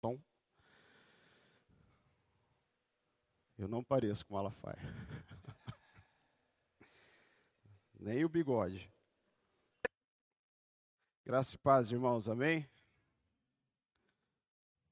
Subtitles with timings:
[0.00, 0.18] Tom.
[3.56, 4.78] Eu não pareço com Malafaia.
[7.98, 8.88] Nem o bigode.
[11.24, 12.68] Graça e paz, irmãos, amém?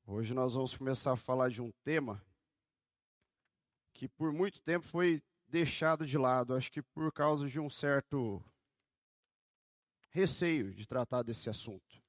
[0.06, 2.23] Hoje nós vamos começar a falar de um tema
[3.95, 8.43] que por muito tempo foi deixado de lado, acho que por causa de um certo
[10.11, 12.02] receio de tratar desse assunto,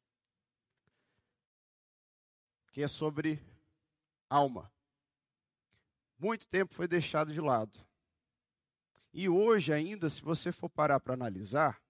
[2.78, 3.42] que é sobre
[4.30, 4.72] alma.
[6.20, 7.76] Muito tempo foi deixado de lado.
[9.12, 11.82] E hoje ainda, se você for parar para analisar,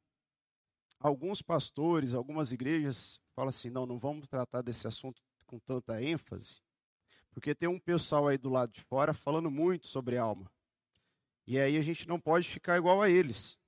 [0.98, 6.62] alguns pastores, algumas igrejas falam assim: não, não vamos tratar desse assunto com tanta ênfase,
[7.32, 10.50] porque tem um pessoal aí do lado de fora falando muito sobre alma.
[11.46, 13.60] E aí a gente não pode ficar igual a eles.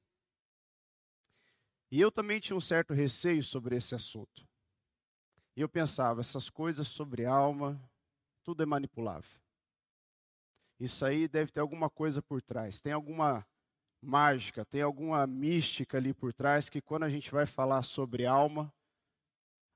[1.91, 4.48] E eu também tinha um certo receio sobre esse assunto.
[5.55, 7.81] E eu pensava, essas coisas sobre alma,
[8.43, 9.39] tudo é manipulável.
[10.79, 12.79] Isso aí deve ter alguma coisa por trás.
[12.79, 13.45] Tem alguma
[14.01, 18.73] mágica, tem alguma mística ali por trás que quando a gente vai falar sobre alma,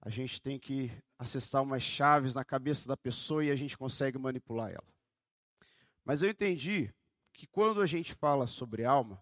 [0.02, 4.18] a gente tem que acessar umas chaves na cabeça da pessoa e a gente consegue
[4.18, 4.94] manipular ela.
[6.04, 6.94] Mas eu entendi
[7.34, 9.22] que quando a gente fala sobre alma,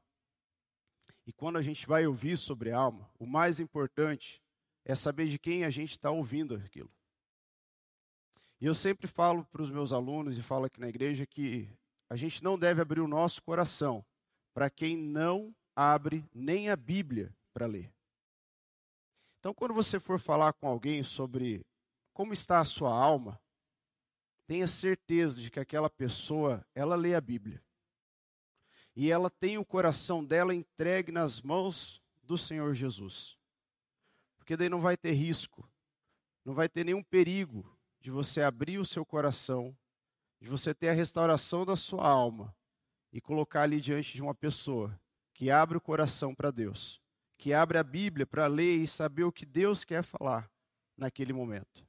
[1.25, 4.40] e quando a gente vai ouvir sobre alma, o mais importante
[4.85, 6.91] é saber de quem a gente está ouvindo aquilo.
[8.59, 11.67] E eu sempre falo para os meus alunos e falo aqui na igreja que
[12.09, 14.05] a gente não deve abrir o nosso coração
[14.53, 17.91] para quem não abre nem a Bíblia para ler.
[19.39, 21.65] Então, quando você for falar com alguém sobre
[22.13, 23.41] como está a sua alma,
[24.45, 27.63] tenha certeza de que aquela pessoa, ela lê a Bíblia.
[28.95, 33.40] E ela tem o coração dela entregue nas mãos do Senhor Jesus.
[34.51, 35.65] Porque daí não vai ter risco,
[36.43, 39.73] não vai ter nenhum perigo de você abrir o seu coração,
[40.41, 42.53] de você ter a restauração da sua alma
[43.13, 44.99] e colocar ali diante de uma pessoa
[45.33, 46.99] que abre o coração para Deus,
[47.37, 50.51] que abre a Bíblia para ler e saber o que Deus quer falar
[50.97, 51.87] naquele momento.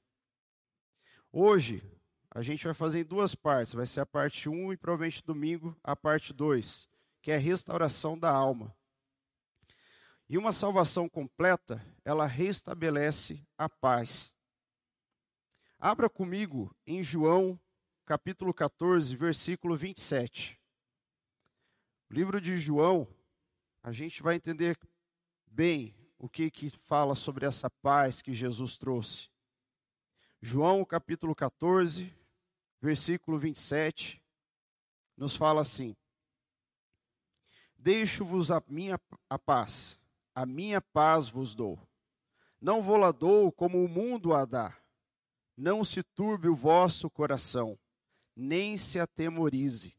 [1.32, 1.82] Hoje,
[2.30, 5.76] a gente vai fazer em duas partes, vai ser a parte 1 e provavelmente domingo
[5.82, 6.88] a parte 2,
[7.20, 8.72] que é a restauração da alma.
[10.28, 14.34] E uma salvação completa, ela restabelece a paz.
[15.78, 17.60] Abra comigo em João,
[18.06, 20.58] capítulo 14, versículo 27.
[22.08, 23.08] O livro de João,
[23.82, 24.78] a gente vai entender
[25.46, 29.28] bem o que, que fala sobre essa paz que Jesus trouxe.
[30.40, 32.14] João, capítulo 14,
[32.80, 34.22] versículo 27,
[35.16, 35.96] nos fala assim:
[37.76, 39.98] Deixo-vos a minha a paz,
[40.34, 41.78] a minha paz vos dou.
[42.60, 44.76] Não vou lá dou como o mundo a dá.
[45.56, 47.78] Não se turbe o vosso coração,
[48.34, 49.96] nem se atemorize.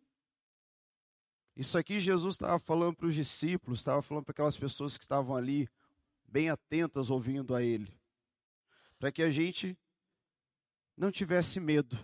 [1.55, 5.35] Isso aqui Jesus estava falando para os discípulos, estava falando para aquelas pessoas que estavam
[5.35, 5.69] ali,
[6.25, 7.95] bem atentas ouvindo a Ele,
[8.97, 9.77] para que a gente
[10.97, 11.97] não tivesse medo.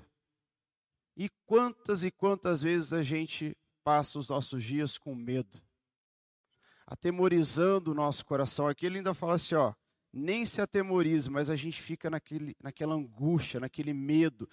[1.18, 5.60] E quantas e quantas vezes a gente passa os nossos dias com medo,
[6.90, 8.68] atemorizando o nosso coração.
[8.68, 9.74] Aqui ele ainda fala assim, ó,
[10.12, 14.50] nem se atemorize, mas a gente fica naquele, naquela angústia, naquele medo.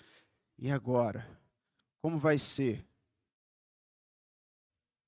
[0.58, 1.26] E agora?
[2.02, 2.86] Como vai ser?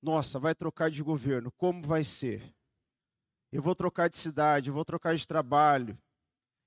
[0.01, 2.55] Nossa, vai trocar de governo, como vai ser?
[3.51, 5.97] Eu vou trocar de cidade, eu vou trocar de trabalho,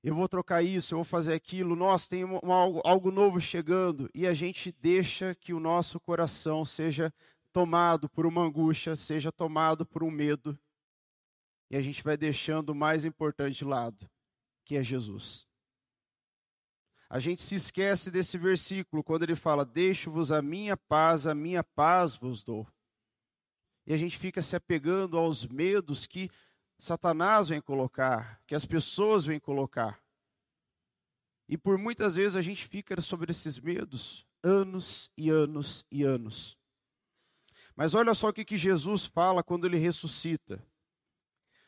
[0.02, 1.74] eu vou trocar isso, eu vou fazer aquilo.
[1.74, 4.08] Nossa, tem uma, algo, algo novo chegando.
[4.14, 7.12] E a gente deixa que o nosso coração seja
[7.52, 10.58] tomado por uma angústia, seja tomado por um medo
[11.72, 14.08] e a gente vai deixando o mais importante de lado,
[14.62, 15.48] que é Jesus.
[17.08, 21.64] A gente se esquece desse versículo quando ele fala: Deixo-vos a minha paz, a minha
[21.64, 22.66] paz vos dou.
[23.86, 26.30] E a gente fica se apegando aos medos que
[26.78, 29.98] Satanás vem colocar, que as pessoas vêm colocar.
[31.48, 36.58] E por muitas vezes a gente fica sobre esses medos anos e anos e anos.
[37.74, 40.64] Mas olha só o que, que Jesus fala quando ele ressuscita.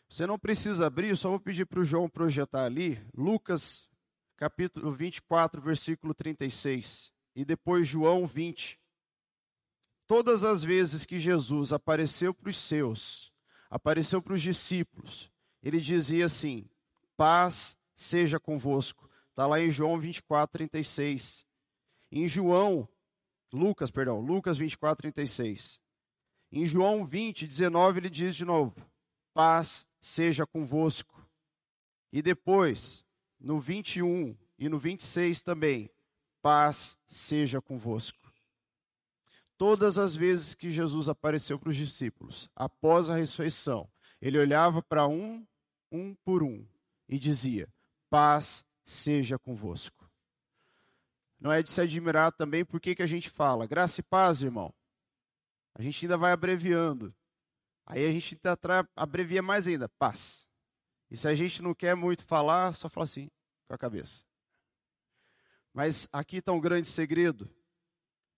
[0.08, 3.88] Você não precisa abrir, só vou pedir para o João projetar ali, Lucas
[4.36, 8.78] capítulo 24, versículo 36, e depois João 20.
[10.06, 13.32] Todas as vezes que Jesus apareceu para os seus,
[13.70, 15.30] apareceu para os discípulos,
[15.62, 16.68] ele dizia assim:
[17.16, 19.10] paz seja convosco.
[19.30, 21.46] Está lá em João 24, 36.
[22.12, 22.88] Em João,
[23.52, 25.80] Lucas, perdão, Lucas 24, 36.
[26.56, 28.76] Em João 20, 19, ele diz de novo:
[29.34, 31.28] paz seja convosco.
[32.12, 33.04] E depois,
[33.40, 35.90] no 21 e no 26 também,
[36.40, 38.32] paz seja convosco.
[39.58, 43.90] Todas as vezes que Jesus apareceu para os discípulos, após a ressurreição,
[44.22, 45.44] ele olhava para um,
[45.90, 46.64] um por um,
[47.08, 47.68] e dizia:
[48.08, 50.08] Paz seja convosco.
[51.40, 54.72] Não é de se admirar também por que a gente fala graça e paz, irmão.
[55.74, 57.14] A gente ainda vai abreviando.
[57.86, 58.38] Aí a gente
[58.96, 60.48] abrevia mais ainda, paz.
[61.10, 63.30] E se a gente não quer muito falar, só fala assim,
[63.66, 64.24] com a cabeça.
[65.72, 67.52] Mas aqui está um grande segredo.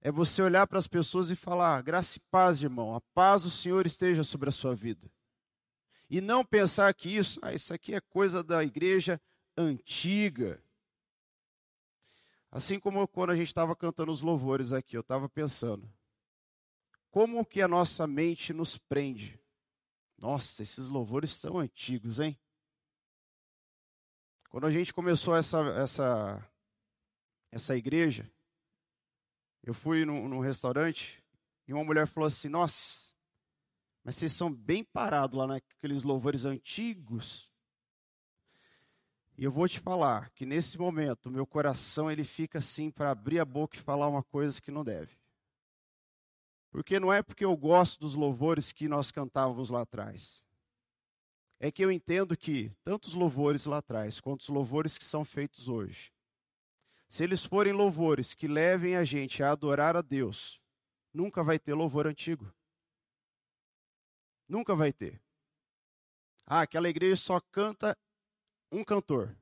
[0.00, 2.94] É você olhar para as pessoas e falar: graça e paz, irmão.
[2.94, 5.10] A paz do Senhor esteja sobre a sua vida.
[6.08, 9.20] E não pensar que isso, ah, isso aqui é coisa da igreja
[9.56, 10.62] antiga.
[12.50, 15.92] Assim como quando a gente estava cantando os louvores aqui, eu estava pensando,
[17.16, 19.40] como que a nossa mente nos prende?
[20.18, 22.38] Nossa, esses louvores são antigos, hein?
[24.50, 26.50] Quando a gente começou essa, essa,
[27.50, 28.30] essa igreja,
[29.62, 31.24] eu fui num, num restaurante
[31.66, 33.14] e uma mulher falou assim: Nossa,
[34.04, 37.50] mas vocês são bem parados lá naqueles louvores antigos.
[39.38, 43.40] E eu vou te falar que nesse momento, meu coração ele fica assim para abrir
[43.40, 45.16] a boca e falar uma coisa que não deve.
[46.76, 50.44] Porque não é porque eu gosto dos louvores que nós cantávamos lá atrás.
[51.58, 55.24] É que eu entendo que tanto os louvores lá atrás quanto os louvores que são
[55.24, 56.12] feitos hoje,
[57.08, 60.60] se eles forem louvores que levem a gente a adorar a Deus,
[61.14, 62.54] nunca vai ter louvor antigo.
[64.46, 65.18] Nunca vai ter.
[66.44, 67.96] Ah, aquela igreja só canta
[68.70, 69.34] um cantor,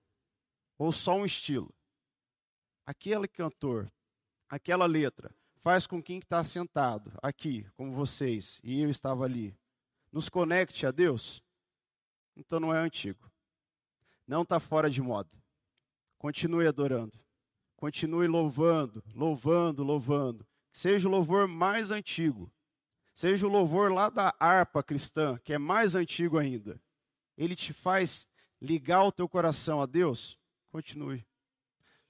[0.79, 1.75] ou só um estilo.
[2.87, 3.93] Aquele cantor,
[4.49, 9.57] aquela letra, faz com quem está sentado aqui, como vocês, e eu estava ali,
[10.13, 11.43] nos conecte a Deus,
[12.37, 13.33] então não é antigo.
[14.29, 15.31] Não está fora de moda.
[16.19, 17.19] Continue adorando.
[17.77, 20.47] Continue louvando, louvando, louvando.
[20.71, 22.53] Seja o louvor mais antigo.
[23.15, 26.79] Seja o louvor lá da harpa cristã, que é mais antigo ainda.
[27.39, 28.27] Ele te faz
[28.61, 30.39] ligar o teu coração a Deus.
[30.71, 31.27] Continue.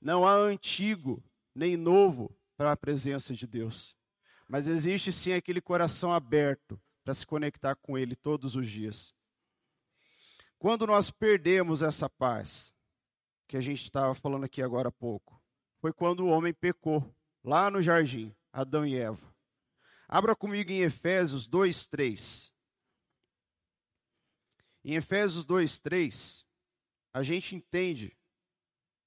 [0.01, 1.23] Não há antigo
[1.55, 3.97] nem novo para a presença de Deus.
[4.49, 9.15] Mas existe sim aquele coração aberto para se conectar com Ele todos os dias.
[10.59, 12.75] Quando nós perdemos essa paz,
[13.47, 15.43] que a gente estava falando aqui agora há pouco,
[15.81, 19.35] foi quando o homem pecou, lá no jardim, Adão e Eva.
[20.09, 22.55] Abra comigo em Efésios 2, 3.
[24.83, 26.47] Em Efésios 2, 3,
[27.13, 28.17] a gente entende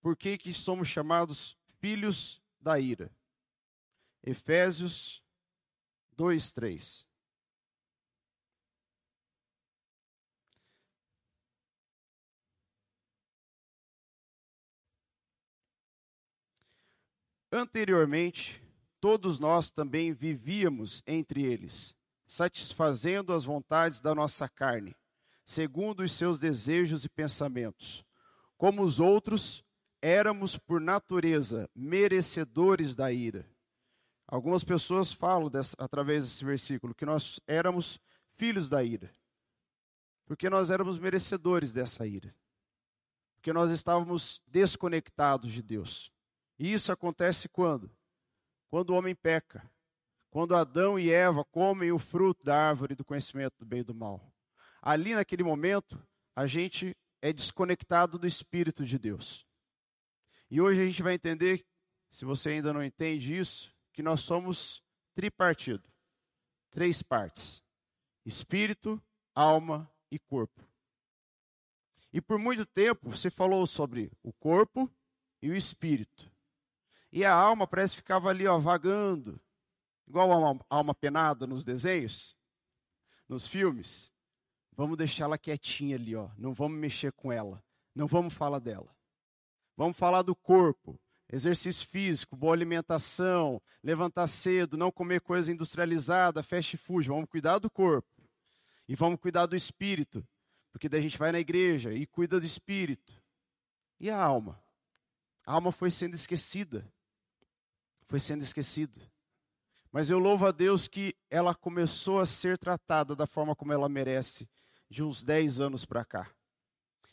[0.01, 3.11] por que, que somos chamados filhos da ira.
[4.27, 5.23] Efésios
[6.17, 7.07] 2, 3.
[17.49, 18.61] Anteriormente,
[18.99, 21.95] todos nós também vivíamos entre eles,
[22.25, 24.93] satisfazendo as vontades da nossa carne,
[25.45, 28.03] segundo os seus desejos e pensamentos.
[28.57, 29.63] Como os outros,
[30.01, 33.49] éramos por natureza merecedores da ira.
[34.27, 37.97] Algumas pessoas falam através desse versículo que nós éramos
[38.35, 39.09] filhos da ira,
[40.25, 42.35] porque nós éramos merecedores dessa ira,
[43.35, 46.11] porque nós estávamos desconectados de Deus.
[46.59, 47.89] E isso acontece quando?
[48.67, 49.69] Quando o homem peca.
[50.29, 53.95] Quando Adão e Eva comem o fruto da árvore do conhecimento do bem e do
[53.95, 54.21] mal.
[54.81, 59.47] Ali naquele momento, a gente é desconectado do Espírito de Deus.
[60.51, 61.65] E hoje a gente vai entender,
[62.11, 64.83] se você ainda não entende isso, que nós somos
[65.15, 65.83] tripartido.
[66.69, 67.63] Três partes:
[68.23, 69.01] espírito,
[69.33, 70.63] alma e corpo.
[72.13, 74.87] E por muito tempo você falou sobre o corpo
[75.41, 76.31] e o espírito.
[77.11, 79.41] E a alma parece que ficava ali, ó, vagando,
[80.07, 82.37] igual a alma, alma penada nos desenhos,
[83.27, 84.13] nos filmes.
[84.73, 86.29] Vamos deixá-la quietinha ali, ó.
[86.37, 87.63] Não vamos mexer com ela.
[87.95, 88.95] Não vamos falar dela.
[89.75, 90.99] Vamos falar do corpo.
[91.29, 97.09] Exercício físico, boa alimentação, levantar cedo, não comer coisa industrializada, fast food.
[97.09, 98.07] Vamos cuidar do corpo.
[98.87, 100.25] E vamos cuidar do espírito.
[100.71, 103.13] Porque daí a gente vai na igreja e cuida do espírito.
[103.99, 104.61] E a alma?
[105.45, 106.89] A alma foi sendo esquecida
[108.07, 108.99] foi sendo esquecida.
[109.91, 113.87] Mas eu louvo a Deus que ela começou a ser tratada da forma como ela
[113.87, 114.49] merece,
[114.89, 116.29] de uns 10 anos para cá.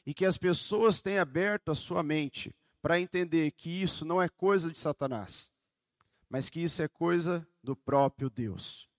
[0.07, 4.29] E que as pessoas têm aberto a sua mente para entender que isso não é
[4.29, 5.51] coisa de Satanás,
[6.29, 8.91] mas que isso é coisa do próprio Deus.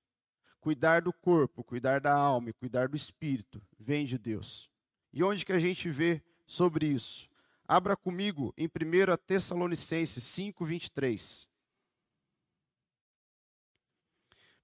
[0.60, 4.72] Cuidar do corpo, cuidar da alma e cuidar do espírito vem de Deus.
[5.13, 7.30] E onde que a gente vê sobre isso?
[7.68, 11.48] Abra comigo em 1 Tessalonicenses 5, 23.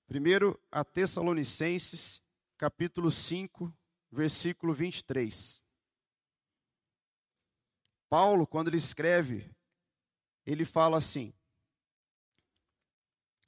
[0.09, 2.23] 1 a Tessalonicenses,
[2.57, 3.71] capítulo 5,
[4.11, 5.61] versículo 23.
[8.11, 9.49] Paulo, quando ele escreve,
[10.45, 11.33] ele fala assim: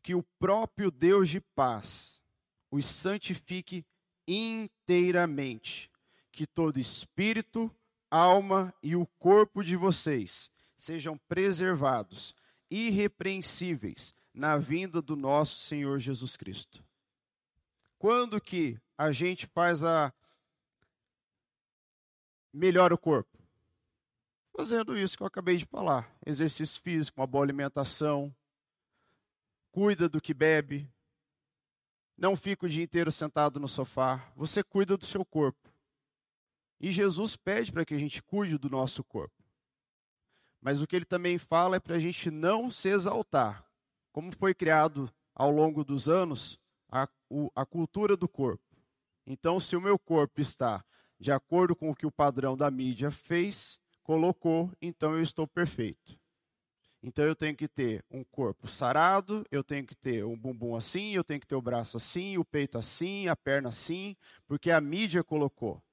[0.02, 2.22] que o próprio Deus de paz
[2.72, 3.86] os santifique
[4.26, 5.92] inteiramente,
[6.32, 7.70] que todo espírito,
[8.10, 12.34] alma e o corpo de vocês sejam preservados,
[12.72, 16.82] irrepreensíveis, na vinda do nosso Senhor Jesus Cristo.
[18.00, 20.14] Quando que a gente faz a
[22.54, 23.43] melhora o corpo?
[24.56, 28.34] Fazendo isso que eu acabei de falar, exercício físico, uma boa alimentação,
[29.72, 30.88] cuida do que bebe,
[32.16, 35.74] não fica o dia inteiro sentado no sofá, você cuida do seu corpo.
[36.80, 39.44] E Jesus pede para que a gente cuide do nosso corpo.
[40.62, 43.66] Mas o que ele também fala é para a gente não se exaltar,
[44.12, 48.64] como foi criado ao longo dos anos a, o, a cultura do corpo.
[49.26, 50.86] Então, se o meu corpo está
[51.20, 56.20] de acordo com o que o padrão da mídia fez, colocou, então eu estou perfeito.
[57.02, 61.14] Então eu tenho que ter um corpo sarado, eu tenho que ter um bumbum assim,
[61.14, 64.16] eu tenho que ter o braço assim, o peito assim, a perna assim,
[64.48, 65.84] porque a mídia colocou.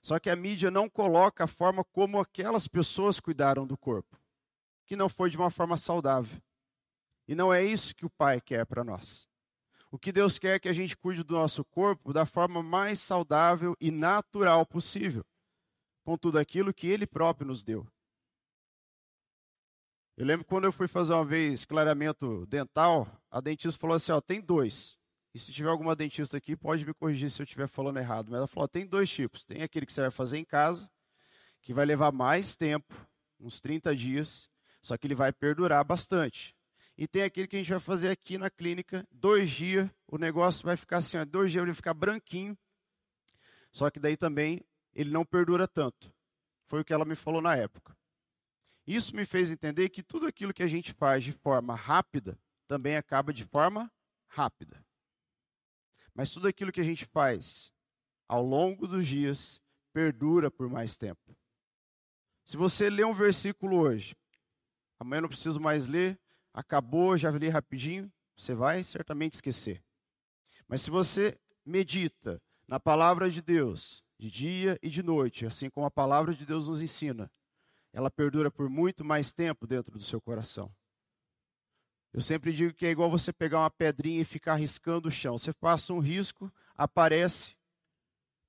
[0.00, 4.18] Só que a mídia não coloca a forma como aquelas pessoas cuidaram do corpo,
[4.86, 6.40] que não foi de uma forma saudável.
[7.28, 9.28] E não é isso que o Pai quer para nós.
[9.90, 12.98] O que Deus quer é que a gente cuide do nosso corpo da forma mais
[12.98, 15.22] saudável e natural possível,
[16.02, 17.86] com tudo aquilo que Ele próprio nos deu.
[20.16, 24.20] Eu lembro quando eu fui fazer uma vez clareamento dental, a dentista falou assim: ó,
[24.20, 24.98] tem dois.
[25.34, 28.26] E se tiver alguma dentista aqui, pode me corrigir se eu estiver falando errado.
[28.30, 29.44] Mas ela falou: tem dois tipos.
[29.44, 30.90] Tem aquele que você vai fazer em casa,
[31.62, 32.94] que vai levar mais tempo,
[33.40, 34.50] uns 30 dias,
[34.82, 36.54] só que ele vai perdurar bastante.
[36.96, 40.62] E tem aquele que a gente vai fazer aqui na clínica, dois dias, o negócio
[40.64, 42.56] vai ficar assim, ó, dois dias ele vai ficar branquinho.
[43.72, 44.62] Só que daí também
[44.94, 46.12] ele não perdura tanto.
[46.64, 47.96] Foi o que ela me falou na época.
[48.86, 52.96] Isso me fez entender que tudo aquilo que a gente faz de forma rápida também
[52.96, 53.92] acaba de forma
[54.26, 54.84] rápida.
[56.14, 57.72] Mas tudo aquilo que a gente faz
[58.28, 59.60] ao longo dos dias
[59.92, 61.36] perdura por mais tempo.
[62.44, 64.16] Se você ler um versículo hoje,
[64.98, 66.18] amanhã não preciso mais ler,
[66.52, 69.82] acabou, já li rapidinho, você vai certamente esquecer.
[70.66, 75.84] Mas se você medita na palavra de Deus, de dia e de noite, assim como
[75.84, 77.28] a palavra de Deus nos ensina,
[77.92, 80.72] ela perdura por muito mais tempo dentro do seu coração.
[82.12, 85.36] Eu sempre digo que é igual você pegar uma pedrinha e ficar riscando o chão.
[85.36, 87.56] Você passa um risco, aparece,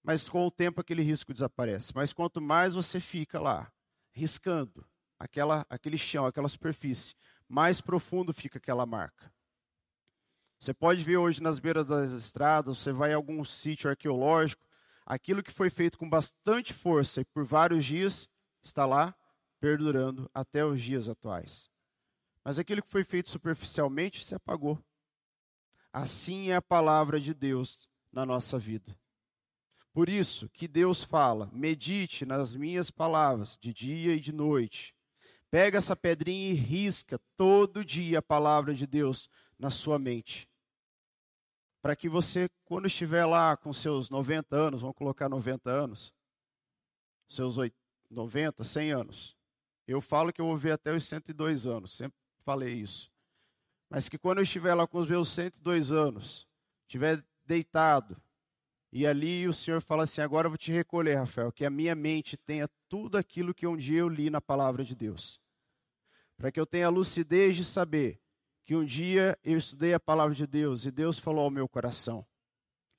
[0.03, 1.91] mas com o tempo aquele risco desaparece.
[1.95, 3.71] Mas quanto mais você fica lá,
[4.11, 4.85] riscando
[5.17, 7.15] aquela, aquele chão, aquela superfície,
[7.49, 9.33] mais profundo fica aquela marca.
[10.59, 14.63] Você pode ver hoje nas beiras das estradas, você vai a algum sítio arqueológico,
[15.05, 18.29] aquilo que foi feito com bastante força e por vários dias
[18.63, 19.15] está lá
[19.59, 21.69] perdurando até os dias atuais.
[22.43, 24.77] Mas aquilo que foi feito superficialmente se apagou.
[25.91, 28.97] Assim é a palavra de Deus na nossa vida.
[29.93, 34.93] Por isso que Deus fala: medite nas minhas palavras de dia e de noite.
[35.51, 40.49] Pega essa pedrinha e risca todo dia a palavra de Deus na sua mente.
[41.83, 46.13] Para que você, quando estiver lá com seus 90 anos, vamos colocar 90 anos,
[47.27, 47.57] seus
[48.09, 49.35] 90, 100 anos,
[49.85, 53.11] eu falo que eu vou ver até os 102 anos, sempre falei isso.
[53.89, 56.47] Mas que quando eu estiver lá com os meus 102 anos,
[56.83, 58.15] estiver deitado,
[58.89, 61.95] e ali o Senhor fala assim: agora eu vou te recolher, Rafael, que a minha
[61.95, 65.37] mente tenha tudo aquilo que um dia eu li na palavra de Deus.
[66.37, 68.22] Para que eu tenha lucidez de saber
[68.65, 72.25] que um dia eu estudei a palavra de Deus e Deus falou ao meu coração.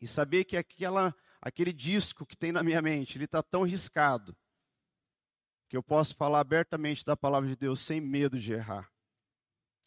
[0.00, 4.36] E saber que aquela, aquele disco que tem na minha mente, ele está tão riscado,
[5.68, 8.90] que eu posso falar abertamente da palavra de Deus sem medo de errar.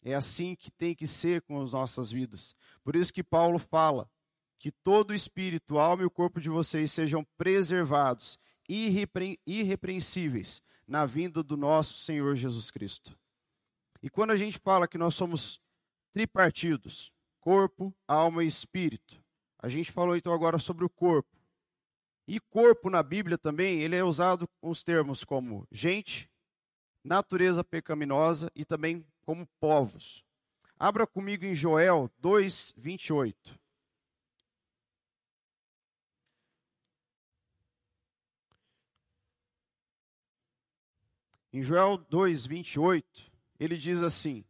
[0.02, 2.54] É assim que tem que ser com as nossas vidas.
[2.82, 4.10] Por isso que Paulo fala
[4.58, 11.06] que todo o espírito, alma e o corpo de vocês sejam preservados, irrepre irrepreensíveis na
[11.06, 13.16] vinda do nosso Senhor Jesus Cristo.
[14.02, 15.60] E quando a gente fala que nós somos
[16.18, 19.22] tripartidos, corpo, alma e espírito,
[19.56, 21.30] a gente falou então agora sobre o corpo.
[22.26, 26.28] E corpo na Bíblia também, ele é usado com os termos como gente,
[27.04, 30.24] natureza pecaminosa e também como povos.
[30.76, 33.56] Abra comigo em Joel 2, 28.
[41.52, 44.44] Em Joel 2, 28, ele diz assim: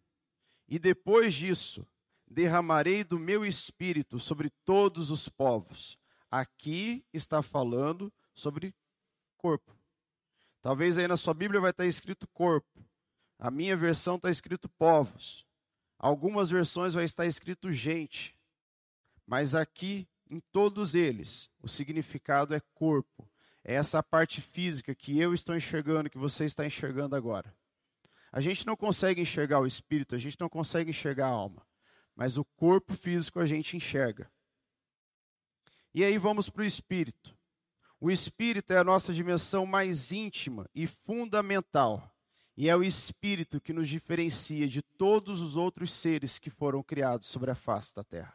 [0.69, 1.87] E depois disso,
[2.27, 5.99] derramarei do meu espírito sobre todos os povos.
[6.31, 8.75] Aqui está falando sobre
[9.39, 9.75] corpo.
[10.61, 12.85] Talvez aí na sua Bíblia vai estar escrito corpo.
[13.39, 15.47] A minha versão está escrito povos.
[15.99, 18.39] Algumas versões vai estar escrito gente.
[19.27, 23.29] Mas aqui, em todos eles, o significado é corpo.
[23.65, 27.55] É essa parte física que eu estou enxergando, que você está enxergando agora.
[28.33, 31.67] A gente não consegue enxergar o espírito, a gente não consegue enxergar a alma
[32.19, 34.29] mas o corpo físico a gente enxerga.
[35.95, 37.33] E aí vamos para o espírito.
[38.01, 42.13] O espírito é a nossa dimensão mais íntima e fundamental.
[42.57, 47.29] E é o espírito que nos diferencia de todos os outros seres que foram criados
[47.29, 48.35] sobre a face da terra.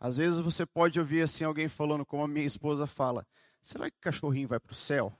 [0.00, 3.26] Às vezes você pode ouvir assim alguém falando, como a minha esposa fala:
[3.60, 5.14] será que cachorrinho vai para o céu?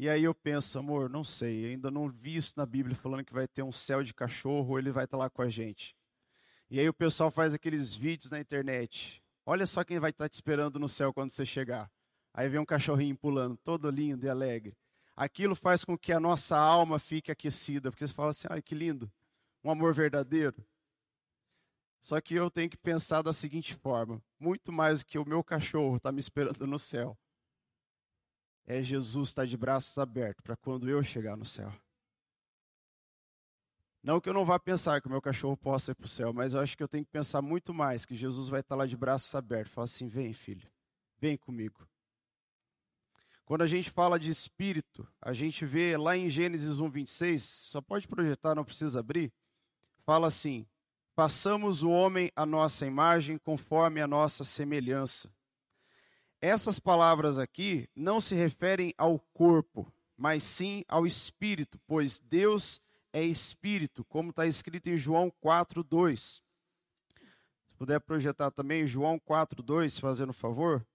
[0.00, 3.32] E aí eu penso, amor, não sei, ainda não vi isso na Bíblia falando que
[3.32, 5.96] vai ter um céu de cachorro, ele vai estar lá com a gente.
[6.70, 9.20] E aí o pessoal faz aqueles vídeos na internet.
[9.44, 11.90] Olha só quem vai estar te esperando no céu quando você chegar.
[12.32, 14.78] Aí vem um cachorrinho pulando, todo lindo e alegre.
[15.16, 18.76] Aquilo faz com que a nossa alma fique aquecida, porque você fala assim: olha que
[18.76, 19.10] lindo,
[19.64, 20.64] um amor verdadeiro.
[22.00, 25.42] Só que eu tenho que pensar da seguinte forma: muito mais do que o meu
[25.42, 27.18] cachorro está me esperando no céu
[28.68, 31.72] é Jesus estar de braços abertos para quando eu chegar no céu.
[34.02, 36.34] Não que eu não vá pensar que o meu cachorro possa ir para o céu,
[36.34, 38.84] mas eu acho que eu tenho que pensar muito mais que Jesus vai estar lá
[38.84, 39.72] de braços abertos.
[39.72, 40.68] Fala assim: vem, filho,
[41.18, 41.88] vem comigo.
[43.46, 47.80] Quando a gente fala de espírito, a gente vê lá em Gênesis 1, 26, só
[47.80, 49.32] pode projetar, não precisa abrir.
[50.04, 50.66] Fala assim:
[51.16, 55.32] passamos o homem à nossa imagem conforme a nossa semelhança.
[56.40, 62.80] Essas palavras aqui não se referem ao corpo, mas sim ao espírito, pois Deus
[63.12, 66.40] é espírito, como está escrito em João 4:2.
[67.66, 70.86] Se puder projetar também João 4:2, fazendo favor,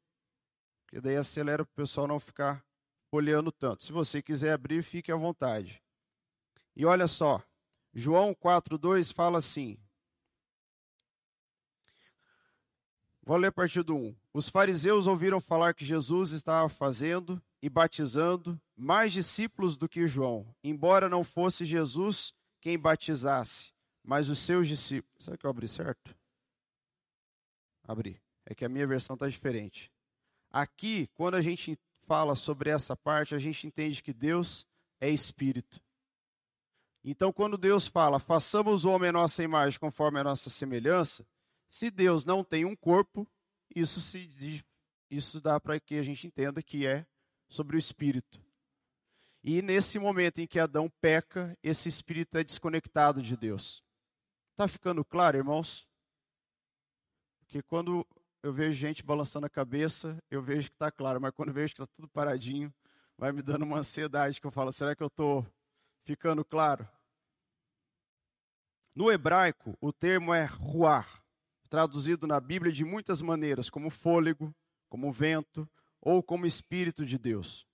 [0.85, 2.63] porque daí acelera para o pessoal não ficar
[3.11, 3.83] olhando tanto.
[3.83, 5.81] Se você quiser abrir, fique à vontade.
[6.75, 7.43] E olha só,
[7.93, 9.77] João 4:2 fala assim:
[13.25, 14.15] Vou ler a partir do 1.
[14.33, 20.45] Os fariseus ouviram falar que Jesus estava fazendo e batizando mais discípulos do que João,
[20.61, 23.71] embora não fosse Jesus quem batizasse,
[24.03, 25.23] mas os seus discípulos.
[25.23, 26.13] Será que eu abri certo?
[27.87, 28.21] Abri.
[28.45, 29.89] É que a minha versão está diferente.
[30.51, 34.67] Aqui, quando a gente fala sobre essa parte, a gente entende que Deus
[34.99, 35.81] é espírito.
[37.05, 41.25] Então, quando Deus fala, façamos o homem a nossa imagem conforme a nossa semelhança,
[41.73, 43.27] se Deus não tem um corpo,
[43.75, 44.63] isso, se,
[45.09, 47.03] isso dá para que a gente entenda que é
[47.49, 48.39] sobre o espírito.
[49.43, 53.83] E nesse momento em que Adão peca, esse espírito é desconectado de Deus.
[54.51, 55.87] Está ficando claro, irmãos?
[57.39, 58.05] Porque quando
[58.43, 61.73] eu vejo gente balançando a cabeça, eu vejo que está claro, mas quando eu vejo
[61.73, 62.71] que está tudo paradinho,
[63.17, 65.43] vai me dando uma ansiedade que eu falo, será que eu estou
[66.03, 66.87] ficando claro?
[68.93, 71.22] No hebraico, o termo é ruar,
[71.73, 74.53] traduzido na Bíblia de muitas maneiras, como fôlego,
[74.87, 75.67] como vento
[75.99, 77.65] ou como Espírito de Deus.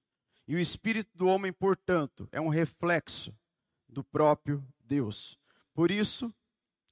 [0.47, 3.35] E o Espírito do homem, portanto, é um reflexo
[3.89, 5.37] do próprio Deus.
[5.73, 6.33] Por isso,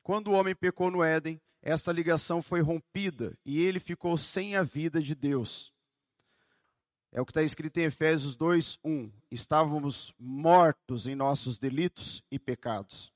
[0.04, 4.63] quando o homem pecou no Éden, esta ligação foi rompida e ele ficou sem a
[4.63, 5.74] vida de Deus.
[7.10, 9.10] É o que está escrito em Efésios 2, 1.
[9.32, 13.13] Estávamos mortos em nossos delitos e pecados.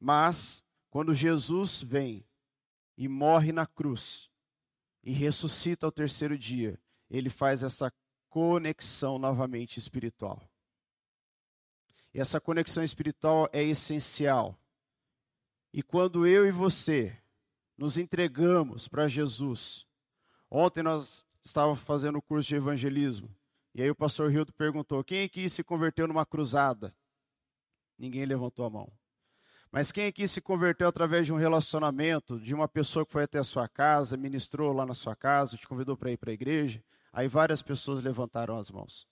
[0.00, 2.24] Mas, quando Jesus vem
[2.96, 4.30] e morre na cruz
[5.02, 6.80] e ressuscita ao terceiro dia,
[7.10, 7.92] ele faz essa
[8.28, 10.42] conexão novamente espiritual.
[12.12, 14.58] E essa conexão espiritual é essencial.
[15.72, 17.16] E quando eu e você
[17.76, 19.86] nos entregamos para Jesus,
[20.50, 23.28] ontem nós estávamos fazendo o curso de evangelismo,
[23.74, 26.94] e aí o pastor Hildo perguntou: quem aqui se converteu numa cruzada?
[27.98, 28.92] Ninguém levantou a mão.
[29.74, 33.40] Mas quem aqui se converteu através de um relacionamento, de uma pessoa que foi até
[33.40, 36.80] a sua casa, ministrou lá na sua casa, te convidou para ir para a igreja?
[37.12, 39.04] Aí várias pessoas levantaram as mãos.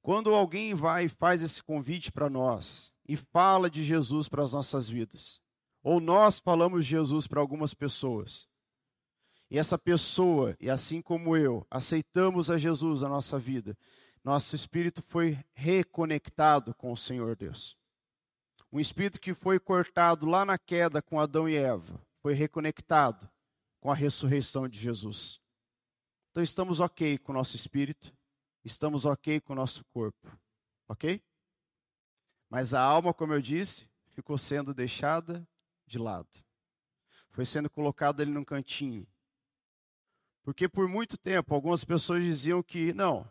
[0.00, 4.52] Quando alguém vai e faz esse convite para nós e fala de Jesus para as
[4.52, 5.40] nossas vidas,
[5.82, 8.46] ou nós falamos de Jesus para algumas pessoas,
[9.50, 13.76] e essa pessoa, e assim como eu, aceitamos a Jesus na nossa vida,
[14.22, 17.77] nosso espírito foi reconectado com o Senhor Deus.
[18.70, 23.28] Um espírito que foi cortado lá na queda com Adão e Eva, foi reconectado
[23.80, 25.40] com a ressurreição de Jesus.
[26.30, 28.12] Então estamos ok com o nosso espírito,
[28.64, 30.38] estamos ok com o nosso corpo,
[30.86, 31.22] ok?
[32.50, 35.46] Mas a alma, como eu disse, ficou sendo deixada
[35.86, 36.28] de lado.
[37.30, 39.06] Foi sendo colocada ali num cantinho.
[40.42, 43.30] Porque por muito tempo algumas pessoas diziam que não,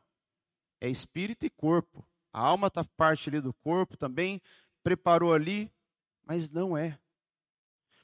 [0.80, 2.08] é espírito e corpo.
[2.32, 4.42] A alma está parte ali do corpo também,
[4.88, 5.70] preparou ali,
[6.24, 6.98] mas não é.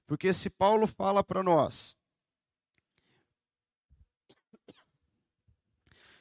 [0.06, 1.96] Porque se Paulo fala para nós,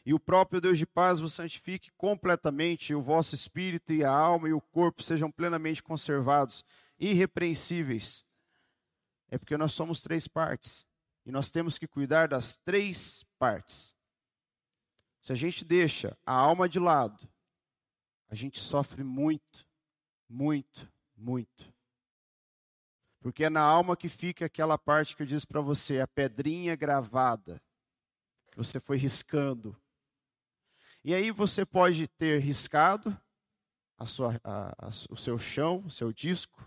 [0.07, 4.12] e o próprio Deus de paz vos santifique completamente, e o vosso espírito e a
[4.12, 6.64] alma e o corpo sejam plenamente conservados,
[6.96, 8.25] irrepreensíveis.
[9.33, 10.87] É porque nós somos três partes,
[11.27, 13.92] e nós temos que cuidar das três partes.
[15.22, 17.29] Se a gente deixa a alma de lado,
[18.29, 19.66] a gente sofre muito,
[20.33, 21.71] muito, muito.
[23.21, 26.75] Porque é na alma que fica aquela parte que eu disse para você, a pedrinha
[26.75, 27.62] gravada,
[28.51, 29.77] que você foi riscando.
[31.05, 33.16] E aí você pode ter riscado
[33.99, 36.66] a sua, a, a, o seu chão, o seu disco,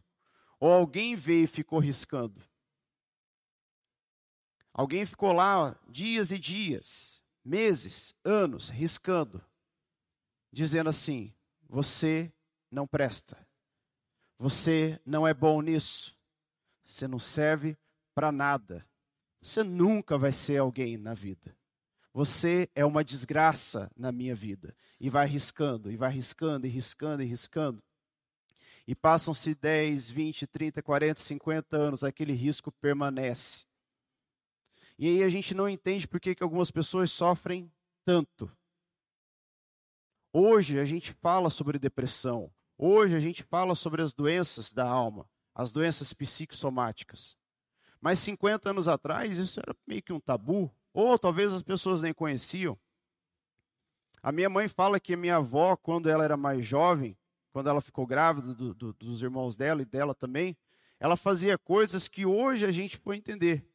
[0.60, 2.41] ou alguém veio e ficou riscando.
[4.71, 9.43] Alguém ficou lá dias e dias, meses, anos, riscando,
[10.51, 11.34] dizendo assim:
[11.67, 12.32] você
[12.69, 13.44] não presta,
[14.37, 16.15] você não é bom nisso,
[16.85, 17.77] você não serve
[18.13, 18.85] para nada,
[19.41, 21.55] você nunca vai ser alguém na vida.
[22.15, 24.73] Você é uma desgraça na minha vida.
[25.01, 27.83] E vai riscando, e vai riscando, e riscando, e riscando.
[28.87, 33.65] E passam-se 10, 20, 30, 40, 50 anos, aquele risco permanece.
[34.97, 37.69] E aí a gente não entende por que, que algumas pessoas sofrem
[38.05, 38.49] tanto.
[40.31, 42.49] Hoje a gente fala sobre depressão.
[42.77, 47.38] Hoje a gente fala sobre as doenças da alma, as doenças psicossomáticas.
[48.01, 52.13] Mas 50 anos atrás isso era meio que um tabu, ou talvez as pessoas nem
[52.13, 52.77] conheciam.
[54.21, 57.17] A minha mãe fala que a minha avó, quando ela era mais jovem,
[57.51, 60.57] quando ela ficou grávida do, do, dos irmãos dela e dela também,
[60.99, 63.65] ela fazia coisas que hoje a gente pode entender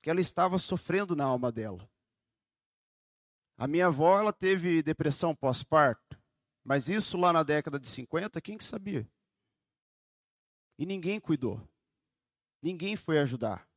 [0.00, 1.88] que ela estava sofrendo na alma dela.
[3.58, 6.18] A minha avó, ela teve depressão pós-parto,
[6.66, 9.08] mas isso lá na década de 50, quem que sabia?
[10.76, 11.62] E ninguém cuidou.
[12.60, 13.68] Ninguém foi ajudar.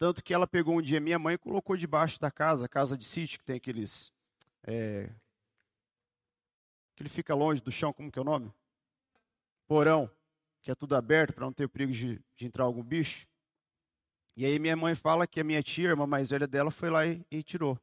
[0.00, 3.04] Tanto que ela pegou um dia minha mãe e colocou debaixo da casa, casa de
[3.04, 4.12] sítio, que tem aqueles.
[4.64, 5.06] É,
[6.96, 8.52] que ele fica longe do chão, como que é o nome?
[9.68, 10.10] Porão,
[10.60, 13.28] que é tudo aberto para não ter o perigo de, de entrar algum bicho.
[14.36, 16.90] E aí minha mãe fala que a minha tia, a irmã mais velha dela, foi
[16.90, 17.78] lá e, e tirou.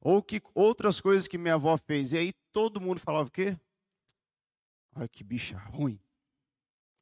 [0.00, 2.12] Ou que outras coisas que minha avó fez.
[2.12, 3.58] E aí todo mundo falava o quê?
[4.94, 6.00] Olha que bicha ruim.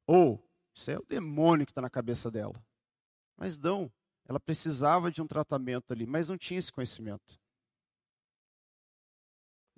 [0.06, 0.42] Ou,
[0.74, 2.64] isso é o demônio que está na cabeça dela.
[3.36, 3.92] Mas não,
[4.24, 7.38] ela precisava de um tratamento ali, mas não tinha esse conhecimento.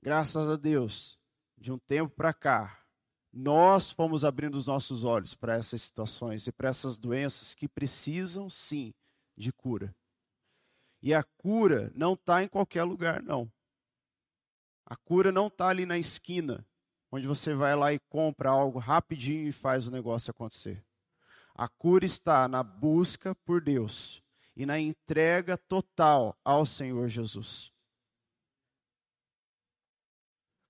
[0.00, 1.18] Graças a Deus,
[1.57, 2.85] de um tempo para cá,
[3.33, 8.48] nós fomos abrindo os nossos olhos para essas situações e para essas doenças que precisam
[8.48, 8.94] sim
[9.37, 9.94] de cura.
[11.00, 13.50] E a cura não está em qualquer lugar, não.
[14.84, 16.66] A cura não está ali na esquina,
[17.11, 20.84] onde você vai lá e compra algo rapidinho e faz o negócio acontecer.
[21.54, 24.22] A cura está na busca por Deus
[24.56, 27.72] e na entrega total ao Senhor Jesus.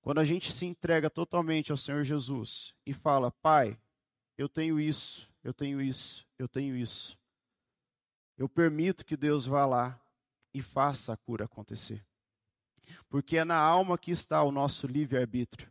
[0.03, 3.79] Quando a gente se entrega totalmente ao Senhor Jesus e fala: Pai,
[4.37, 7.19] eu tenho isso, eu tenho isso, eu tenho isso.
[8.37, 10.01] Eu permito que Deus vá lá
[10.53, 12.05] e faça a cura acontecer.
[13.09, 15.71] Porque é na alma que está o nosso livre-arbítrio.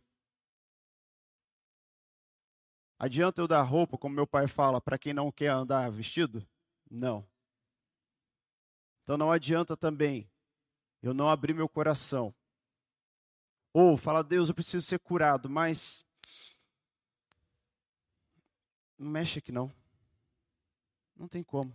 [2.98, 6.46] Adianta eu dar roupa, como meu pai fala, para quem não quer andar vestido?
[6.90, 7.26] Não.
[9.02, 10.30] Então não adianta também
[11.00, 12.34] eu não abrir meu coração
[13.72, 16.04] ou fala, Deus, eu preciso ser curado, mas
[18.98, 19.72] não mexe aqui não.
[21.14, 21.72] Não tem como.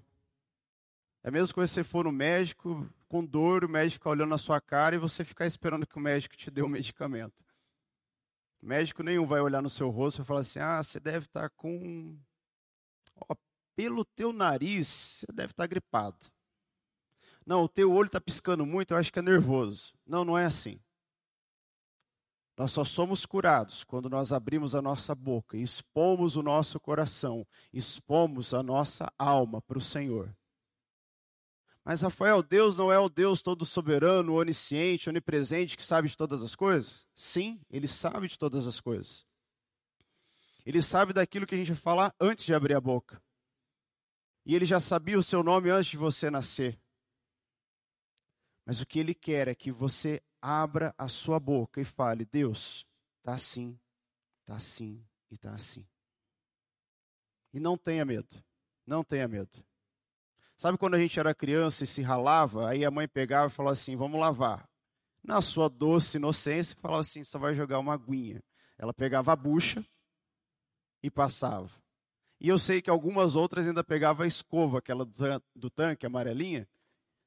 [1.24, 4.60] É mesmo que você for no médico com dor, o médico ficar olhando na sua
[4.60, 7.44] cara e você ficar esperando que o médico te dê o um medicamento.
[8.62, 11.50] Médico nenhum vai olhar no seu rosto e falar assim: ah, você deve estar tá
[11.50, 12.18] com.
[13.30, 13.36] Ó,
[13.76, 16.18] pelo teu nariz, você deve estar tá gripado.
[17.46, 19.94] Não, o teu olho está piscando muito, eu acho que é nervoso.
[20.06, 20.80] Não, não é assim.
[22.58, 28.54] Nós só somos curados quando nós abrimos a nossa boca, expomos o nosso coração, expomos
[28.54, 30.34] a nossa alma para o Senhor.
[31.86, 36.42] Mas, Rafael, Deus não é o Deus todo soberano, onisciente, onipresente, que sabe de todas
[36.42, 37.06] as coisas?
[37.14, 39.26] Sim, Ele sabe de todas as coisas.
[40.66, 43.22] Ele sabe daquilo que a gente falar antes de abrir a boca.
[44.46, 46.80] E Ele já sabia o seu nome antes de você nascer.
[48.66, 52.86] Mas o que Ele quer é que você abra a sua boca e fale: Deus,
[53.20, 53.78] está assim,
[54.42, 55.86] está assim e está assim.
[57.54, 58.42] E não tenha medo,
[58.86, 59.64] não tenha medo.
[60.64, 63.74] Sabe quando a gente era criança e se ralava, aí a mãe pegava e falava
[63.74, 64.66] assim: vamos lavar.
[65.22, 68.42] Na sua doce inocência, falava assim: só vai jogar uma aguinha.
[68.78, 69.86] Ela pegava a bucha
[71.04, 71.70] e passava.
[72.40, 75.06] E eu sei que algumas outras ainda pegavam a escova, aquela
[75.54, 76.66] do tanque amarelinha,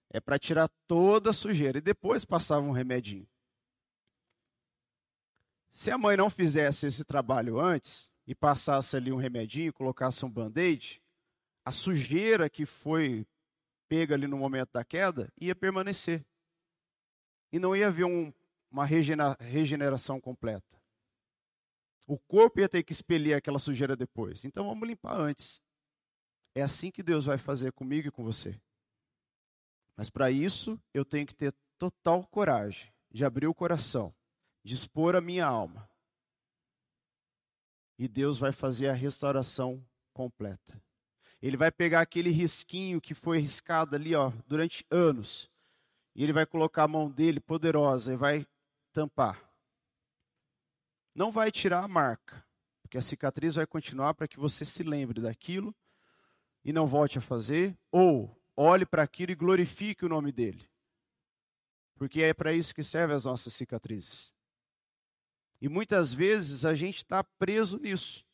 [0.08, 1.76] é para tirar toda a sujeira.
[1.76, 3.28] E depois passava um remedinho.
[5.74, 10.30] Se a mãe não fizesse esse trabalho antes e passasse ali um remedinho, colocasse um
[10.30, 11.02] band-aid,
[11.66, 13.26] a sujeira que foi
[13.88, 16.24] pega ali no momento da queda ia permanecer.
[17.52, 18.32] E não ia haver um,
[18.70, 20.80] uma regeneração completa.
[22.06, 24.44] O corpo ia ter que expelir aquela sujeira depois.
[24.44, 25.60] Então vamos limpar antes.
[26.54, 28.60] É assim que Deus vai fazer comigo e com você.
[29.96, 34.14] Mas para isso, eu tenho que ter total coragem de abrir o coração,
[34.64, 35.90] de expor a minha alma.
[37.98, 40.85] E Deus vai fazer a restauração completa.
[41.42, 45.50] Ele vai pegar aquele risquinho que foi riscado ali, ó, durante anos,
[46.14, 48.46] e ele vai colocar a mão dele poderosa e vai
[48.92, 49.42] tampar.
[51.14, 52.44] Não vai tirar a marca,
[52.82, 55.74] porque a cicatriz vai continuar para que você se lembre daquilo
[56.64, 60.68] e não volte a fazer, ou olhe para aquilo e glorifique o nome dele.
[61.94, 64.34] Porque é para isso que servem as nossas cicatrizes.
[65.60, 68.25] E muitas vezes a gente está preso nisso.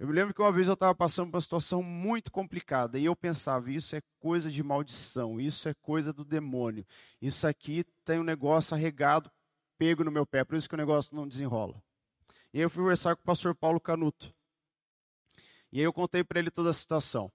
[0.00, 3.04] Eu me lembro que uma vez eu estava passando por uma situação muito complicada e
[3.04, 6.86] eu pensava: isso é coisa de maldição, isso é coisa do demônio,
[7.20, 9.30] isso aqui tem um negócio arregado,
[9.76, 11.82] pego no meu pé, por isso que o negócio não desenrola.
[12.50, 14.34] E aí eu fui conversar com o pastor Paulo Canuto.
[15.70, 17.30] E aí eu contei para ele toda a situação.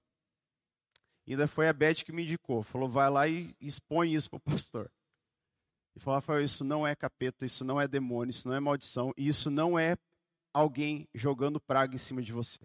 [1.28, 2.64] E ainda foi a Beth que me indicou.
[2.64, 4.92] Falou, vai lá e expõe isso para o pastor.
[5.96, 9.14] E falou, Rafael, isso não é capeta, isso não é demônio, isso não é maldição,
[9.16, 9.96] isso não é
[10.58, 12.60] alguém jogando praga em cima de você.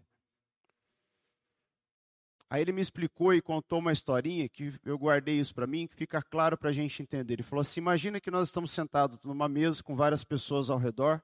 [2.49, 5.95] Aí ele me explicou e contou uma historinha que eu guardei isso para mim, que
[5.95, 7.35] fica claro para a gente entender.
[7.35, 11.23] Ele falou assim: imagina que nós estamos sentados numa mesa com várias pessoas ao redor,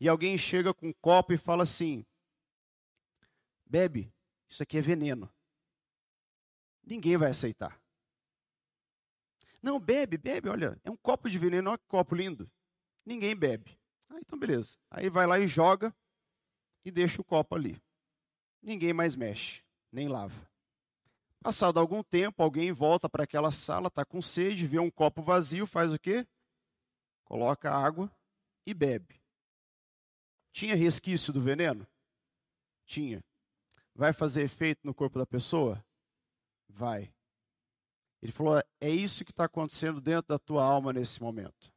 [0.00, 2.04] e alguém chega com um copo e fala assim:
[3.66, 4.12] bebe,
[4.48, 5.30] isso aqui é veneno
[6.86, 7.80] ninguém vai aceitar.
[9.62, 12.50] Não, bebe, bebe, olha, é um copo de veneno, olha que copo lindo.
[13.04, 13.78] Ninguém bebe.
[14.10, 14.76] Ah, então beleza.
[14.90, 15.94] Aí vai lá e joga
[16.84, 17.80] e deixa o copo ali.
[18.62, 19.62] Ninguém mais mexe,
[19.92, 20.48] nem lava.
[21.40, 25.66] Passado algum tempo, alguém volta para aquela sala, está com sede, vê um copo vazio,
[25.66, 26.26] faz o quê?
[27.24, 28.10] Coloca água
[28.66, 29.20] e bebe.
[30.52, 31.86] Tinha resquício do veneno?
[32.86, 33.22] Tinha.
[33.94, 35.84] Vai fazer efeito no corpo da pessoa?
[36.74, 37.12] vai.
[38.20, 41.72] Ele falou: é isso que está acontecendo dentro da tua alma nesse momento.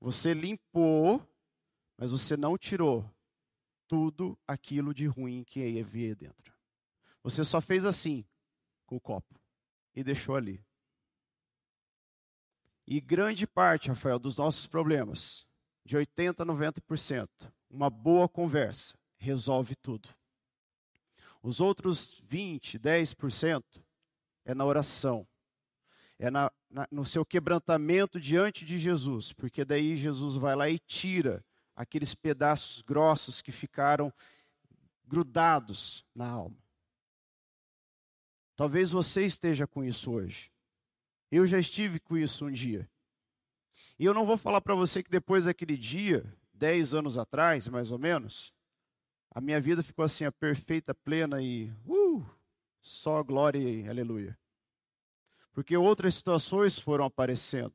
[0.00, 1.26] Você limpou,
[1.96, 3.08] mas você não tirou
[3.86, 6.54] tudo aquilo de ruim que havia dentro.
[7.22, 8.24] Você só fez assim
[8.86, 9.40] com o copo
[9.94, 10.64] e deixou ali.
[12.86, 15.46] E grande parte, Rafael, dos nossos problemas,
[15.84, 17.28] de 80 a 90%,
[17.70, 20.08] uma boa conversa resolve tudo.
[21.42, 23.62] Os outros 20, 10%,
[24.44, 25.26] é na oração,
[26.18, 30.78] é na, na, no seu quebrantamento diante de Jesus, porque daí Jesus vai lá e
[30.78, 34.12] tira aqueles pedaços grossos que ficaram
[35.06, 36.56] grudados na alma.
[38.56, 40.50] Talvez você esteja com isso hoje.
[41.30, 42.88] Eu já estive com isso um dia.
[43.98, 47.90] E eu não vou falar para você que depois daquele dia, dez anos atrás, mais
[47.90, 48.52] ou menos,
[49.30, 52.24] a minha vida ficou assim, a perfeita, plena e uh,
[52.82, 54.38] só glória e aleluia.
[55.52, 57.74] Porque outras situações foram aparecendo.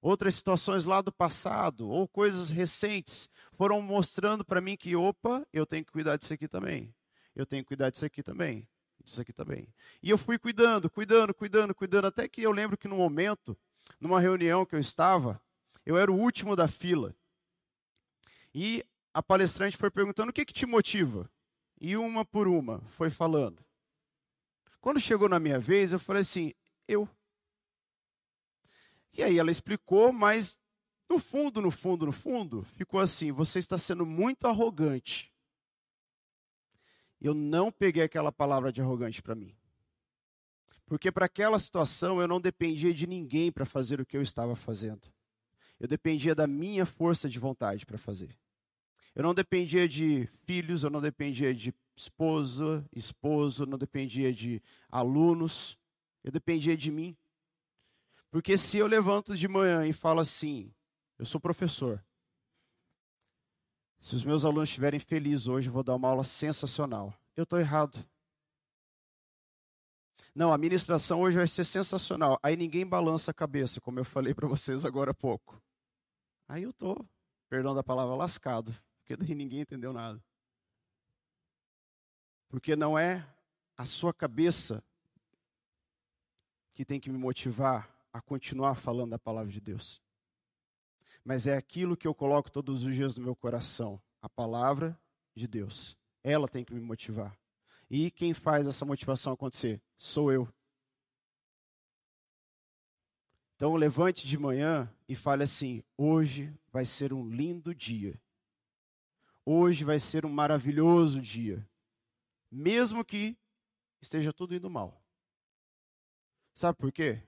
[0.00, 5.66] Outras situações lá do passado, ou coisas recentes, foram mostrando para mim que, opa, eu
[5.66, 6.94] tenho que cuidar disso aqui também.
[7.34, 8.66] Eu tenho que cuidar disso aqui também.
[9.02, 9.68] Disso aqui também.
[10.02, 13.56] E eu fui cuidando, cuidando, cuidando, cuidando, até que eu lembro que no momento,
[14.00, 15.40] numa reunião que eu estava,
[15.84, 17.14] eu era o último da fila.
[18.54, 21.30] E a palestrante foi perguntando o que, que te motiva.
[21.80, 23.64] E uma por uma foi falando.
[24.80, 26.52] Quando chegou na minha vez, eu falei assim:
[26.86, 27.08] eu.
[29.18, 30.56] E aí ela explicou, mas
[31.10, 35.34] no fundo, no fundo, no fundo, ficou assim: você está sendo muito arrogante.
[37.20, 39.52] Eu não peguei aquela palavra de arrogante para mim.
[40.86, 44.54] Porque para aquela situação eu não dependia de ninguém para fazer o que eu estava
[44.54, 45.12] fazendo.
[45.80, 48.38] Eu dependia da minha força de vontade para fazer.
[49.16, 55.76] Eu não dependia de filhos, eu não dependia de esposa, esposo, não dependia de alunos,
[56.22, 57.16] eu dependia de mim.
[58.30, 60.72] Porque se eu levanto de manhã e falo assim,
[61.18, 62.04] Eu sou professor.
[64.00, 67.12] Se os meus alunos estiverem felizes hoje, eu vou dar uma aula sensacional.
[67.36, 68.04] Eu estou errado.
[70.32, 72.38] Não, a ministração hoje vai ser sensacional.
[72.40, 75.60] Aí ninguém balança a cabeça, como eu falei para vocês agora há pouco.
[76.46, 77.04] Aí eu estou,
[77.48, 80.22] perdão da palavra, lascado, porque daí ninguém entendeu nada.
[82.48, 83.26] Porque não é
[83.76, 84.82] a sua cabeça
[86.72, 90.02] que tem que me motivar a continuar falando da palavra de Deus.
[91.24, 94.98] Mas é aquilo que eu coloco todos os dias no meu coração, a palavra
[95.36, 95.96] de Deus.
[96.24, 97.38] Ela tem que me motivar.
[97.88, 99.80] E quem faz essa motivação acontecer?
[99.96, 100.52] Sou eu.
[103.54, 108.20] Então levante de manhã e fale assim: hoje vai ser um lindo dia.
[109.44, 111.66] Hoje vai ser um maravilhoso dia.
[112.50, 113.38] Mesmo que
[114.00, 115.00] esteja tudo indo mal.
[116.52, 117.22] Sabe por quê?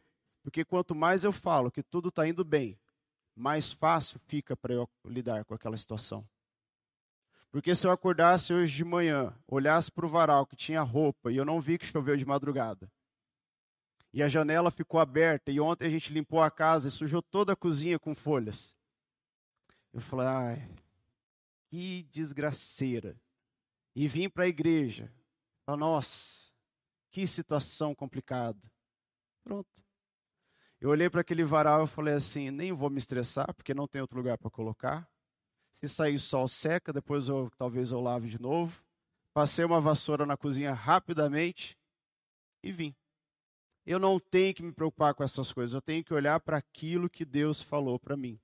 [0.51, 2.77] Porque quanto mais eu falo que tudo está indo bem,
[3.37, 6.29] mais fácil fica para eu lidar com aquela situação.
[7.53, 11.37] Porque se eu acordasse hoje de manhã, olhasse para o varal que tinha roupa e
[11.37, 12.91] eu não vi que choveu de madrugada,
[14.13, 17.53] e a janela ficou aberta, e ontem a gente limpou a casa e sujou toda
[17.53, 18.77] a cozinha com folhas.
[19.93, 20.69] Eu falei, ai,
[21.69, 23.17] que desgraceira.
[23.95, 25.13] E vim para a igreja.
[25.65, 26.53] Falei, nossa,
[27.13, 28.61] que situação complicada.
[29.45, 29.81] Pronto.
[30.81, 34.01] Eu olhei para aquele varal e falei assim, nem vou me estressar, porque não tem
[34.01, 35.07] outro lugar para colocar.
[35.75, 38.83] Se sair sol, seca, depois eu, talvez eu lave de novo.
[39.35, 41.77] Passei uma vassoura na cozinha rapidamente
[42.63, 42.95] e vim.
[43.87, 47.11] Eu não tenho que me preocupar com essas coisas, eu tenho que olhar para aquilo
[47.11, 48.41] que Deus falou para mim.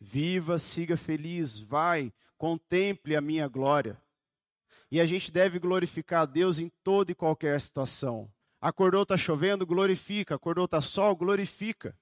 [0.00, 4.00] Viva, siga feliz, vai, contemple a minha glória.
[4.90, 8.30] E a gente deve glorificar a Deus em toda e qualquer situação.
[8.68, 10.34] Acordou, está chovendo, glorifica.
[10.34, 11.96] Acordou, está sol, glorifica.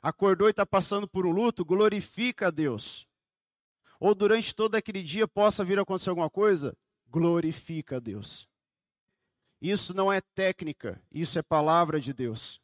[0.00, 3.06] Acordou e está passando por um luto, glorifica a Deus
[3.98, 6.76] ou durante todo aquele dia possa vir a acontecer alguma coisa,
[7.08, 8.48] glorifica a Deus.
[9.60, 12.60] Isso não é técnica, isso é palavra de Deus.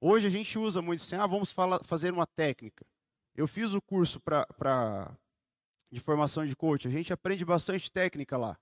[0.00, 2.84] Hoje a gente usa muito assim, ah, vamos fazer uma técnica.
[3.34, 5.16] Eu fiz o curso pra, pra,
[5.90, 8.58] de formação de coach, a gente aprende bastante técnica lá.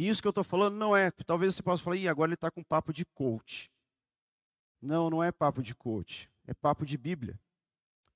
[0.00, 2.34] E isso que eu estou falando não é, talvez você possa falar, Ih, agora ele
[2.34, 3.70] está com papo de coach.
[4.80, 7.38] Não, não é papo de coach, é papo de Bíblia.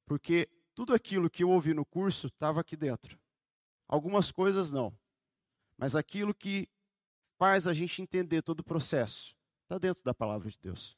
[0.07, 3.21] Porque tudo aquilo que eu ouvi no curso estava aqui dentro.
[3.87, 4.99] Algumas coisas não.
[5.77, 6.71] Mas aquilo que
[7.37, 10.97] faz a gente entender todo o processo está dentro da palavra de Deus.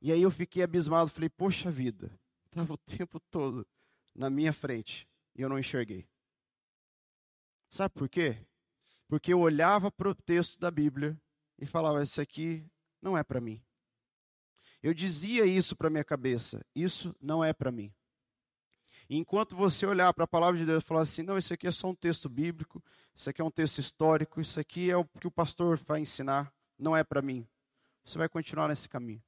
[0.00, 3.66] E aí eu fiquei abismado, falei, poxa vida, estava o tempo todo
[4.14, 6.06] na minha frente e eu não enxerguei.
[7.74, 8.38] Sabe por quê?
[9.08, 11.20] Porque eu olhava para o texto da Bíblia
[11.58, 12.64] e falava, isso aqui
[13.02, 13.60] não é para mim.
[14.80, 17.92] Eu dizia isso para minha cabeça, isso não é para mim.
[19.10, 21.72] enquanto você olhar para a palavra de Deus e falar assim, não, isso aqui é
[21.72, 22.80] só um texto bíblico,
[23.12, 26.54] isso aqui é um texto histórico, isso aqui é o que o pastor vai ensinar,
[26.78, 27.44] não é para mim.
[28.04, 29.22] Você vai continuar nesse caminho.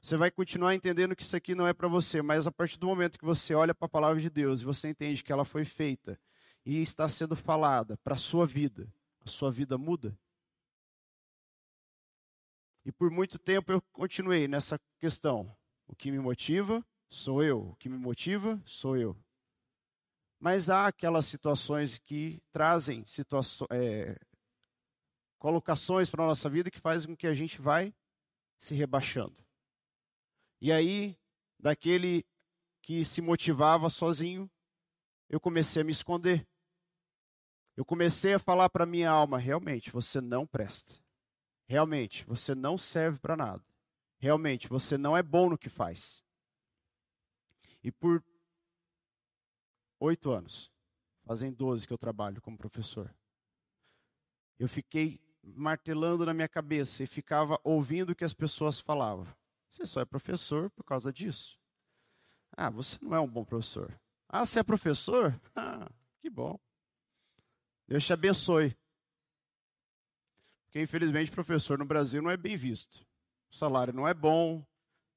[0.00, 2.86] Você vai continuar entendendo que isso aqui não é para você, mas a partir do
[2.86, 5.66] momento que você olha para a palavra de Deus e você entende que ela foi
[5.66, 6.18] feita
[6.68, 8.92] e está sendo falada para a sua vida,
[9.24, 10.14] a sua vida muda.
[12.84, 15.50] E por muito tempo eu continuei nessa questão.
[15.86, 19.16] O que me motiva sou eu, o que me motiva sou eu.
[20.38, 24.20] Mas há aquelas situações que trazem situações, é,
[25.38, 27.94] colocações para a nossa vida que fazem com que a gente vai
[28.60, 29.42] se rebaixando.
[30.60, 31.18] E aí,
[31.58, 32.26] daquele
[32.82, 34.50] que se motivava sozinho,
[35.30, 36.46] eu comecei a me esconder.
[37.78, 40.92] Eu comecei a falar para minha alma, realmente, você não presta.
[41.64, 43.62] Realmente, você não serve para nada.
[44.18, 46.24] Realmente, você não é bom no que faz.
[47.80, 48.20] E por
[50.00, 50.72] oito anos,
[51.22, 53.14] fazem doze que eu trabalho como professor,
[54.58, 59.24] eu fiquei martelando na minha cabeça e ficava ouvindo o que as pessoas falavam.
[59.70, 61.56] Você só é professor por causa disso.
[62.56, 63.96] Ah, você não é um bom professor.
[64.28, 65.40] Ah, você é professor?
[65.54, 65.88] Ah,
[66.20, 66.58] que bom.
[67.88, 68.76] Deus te abençoe.
[70.64, 73.06] Porque, infelizmente, professor no Brasil não é bem visto.
[73.50, 74.62] O salário não é bom,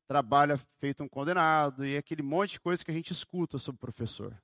[0.07, 4.41] trabalha feito um condenado, e aquele monte de coisa que a gente escuta sobre professor.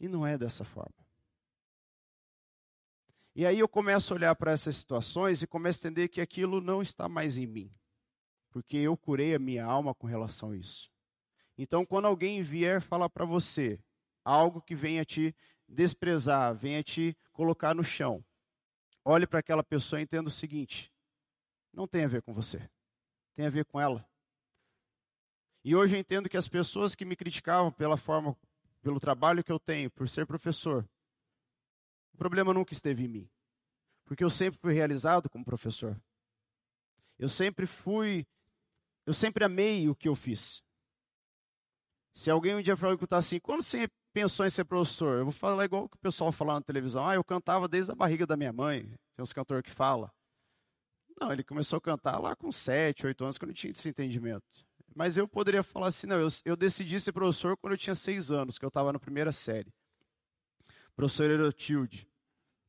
[0.00, 1.02] E não é dessa forma.
[3.34, 6.60] E aí eu começo a olhar para essas situações e começo a entender que aquilo
[6.60, 7.70] não está mais em mim.
[8.50, 10.90] Porque eu curei a minha alma com relação a isso.
[11.56, 13.78] Então, quando alguém vier falar para você
[14.24, 15.34] algo que venha te
[15.72, 18.24] desprezar, venha te colocar no chão,
[19.04, 20.92] olhe para aquela pessoa e entenda o seguinte:
[21.72, 22.70] não tem a ver com você.
[23.34, 24.06] tem a ver com ela.
[25.64, 28.36] E hoje eu entendo que as pessoas que me criticavam pela forma,
[28.82, 30.86] pelo trabalho que eu tenho, por ser professor,
[32.12, 33.30] o problema nunca esteve em mim.
[34.04, 35.98] Porque eu sempre fui realizado como professor.
[37.18, 38.26] Eu sempre fui,
[39.06, 40.62] eu sempre amei o que eu fiz.
[42.12, 45.18] Se alguém um dia perguntar assim, quando você pensou em ser professor?
[45.18, 47.06] Eu vou falar igual que o pessoal fala na televisão.
[47.06, 48.82] Ah, eu cantava desde a barriga da minha mãe.
[49.16, 50.10] Tem uns cantores que falam.
[51.20, 54.42] Não, ele começou a cantar lá com 7, 8 anos, quando eu tinha esse entendimento.
[54.94, 58.30] Mas eu poderia falar assim, não, eu, eu decidi ser professor quando eu tinha 6
[58.30, 59.72] anos, que eu estava na primeira série.
[60.94, 62.06] Professor Erotilde,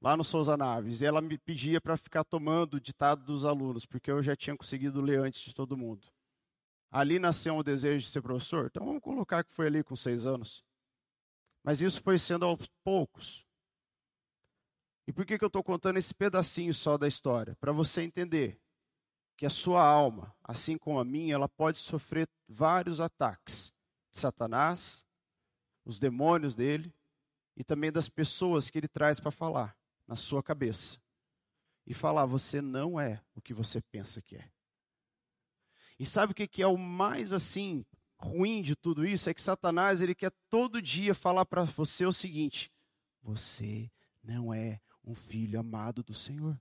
[0.02, 1.02] lá no Souza Naves.
[1.02, 4.56] E ela me pedia para ficar tomando o ditado dos alunos, porque eu já tinha
[4.56, 6.08] conseguido ler antes de todo mundo.
[6.92, 10.28] Ali nasceu um desejo de ser professor, então vamos colocar que foi ali com 6
[10.28, 10.64] anos.
[11.64, 13.46] Mas isso foi sendo aos poucos.
[15.08, 17.56] E por que, que eu estou contando esse pedacinho só da história?
[17.56, 18.60] Para você entender
[19.38, 23.74] que a sua alma, assim como a minha, ela pode sofrer vários ataques
[24.12, 25.06] de Satanás,
[25.86, 26.94] os demônios dele
[27.56, 31.02] e também das pessoas que ele traz para falar na sua cabeça.
[31.86, 34.50] E falar, você não é o que você pensa que é.
[36.00, 37.86] E sabe o que, que é o mais assim
[38.24, 39.30] ruim de tudo isso?
[39.30, 42.72] É que Satanás ele quer todo dia falar para você o seguinte:
[43.22, 43.92] você
[44.24, 46.60] não é um filho amado do Senhor.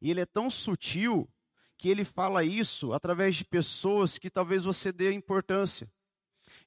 [0.00, 1.28] E ele é tão sutil
[1.78, 5.90] que ele fala isso através de pessoas que talvez você dê importância.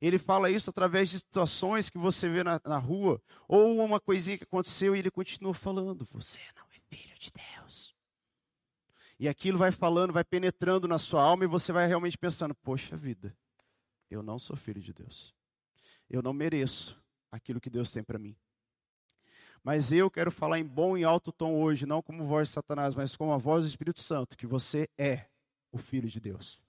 [0.02, 4.38] Ele fala isso através de situações que você vê na, na rua, ou uma coisinha
[4.38, 7.99] que aconteceu e ele continua falando: Você não é filho de Deus.
[9.20, 12.96] E aquilo vai falando, vai penetrando na sua alma e você vai realmente pensando: Poxa
[12.96, 13.36] vida,
[14.10, 15.36] eu não sou filho de Deus.
[16.10, 16.98] Eu não mereço
[17.30, 18.36] aquilo que Deus tem para mim.
[19.62, 22.96] Mas eu quero falar em bom e alto tom hoje, não como voz de Satanás,
[22.96, 25.26] mas como a voz do Espírito Santo, que você é
[25.70, 26.62] o filho de Deus.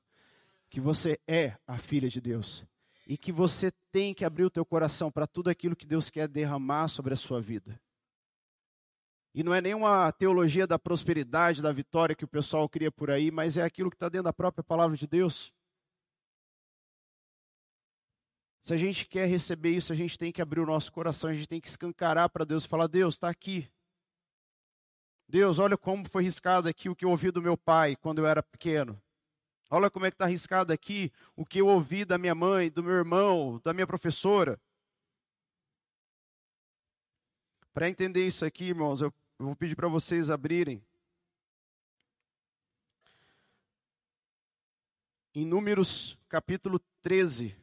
[0.68, 2.64] Que você é a filha de Deus.
[3.06, 6.28] E que você tem que abrir o teu coração para tudo aquilo que Deus quer
[6.28, 7.80] derramar sobre a sua vida.
[9.32, 13.30] E não é nenhuma teologia da prosperidade, da vitória que o pessoal cria por aí,
[13.30, 15.52] mas é aquilo que está dentro da própria palavra de Deus.
[18.62, 21.32] Se a gente quer receber isso, a gente tem que abrir o nosso coração, a
[21.32, 23.70] gente tem que escancarar para Deus e falar: Deus, está aqui.
[25.28, 28.26] Deus, olha como foi riscado aqui o que eu ouvi do meu pai quando eu
[28.26, 29.00] era pequeno.
[29.70, 32.82] Olha como é que está riscado aqui o que eu ouvi da minha mãe, do
[32.82, 34.60] meu irmão, da minha professora.
[37.72, 39.12] Para entender isso aqui, irmãos, eu
[39.46, 40.84] vou pedir para vocês abrirem.
[45.34, 47.56] Em Números capítulo 13.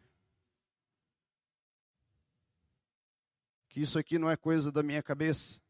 [3.78, 5.62] que isso aqui não é coisa da minha cabeça.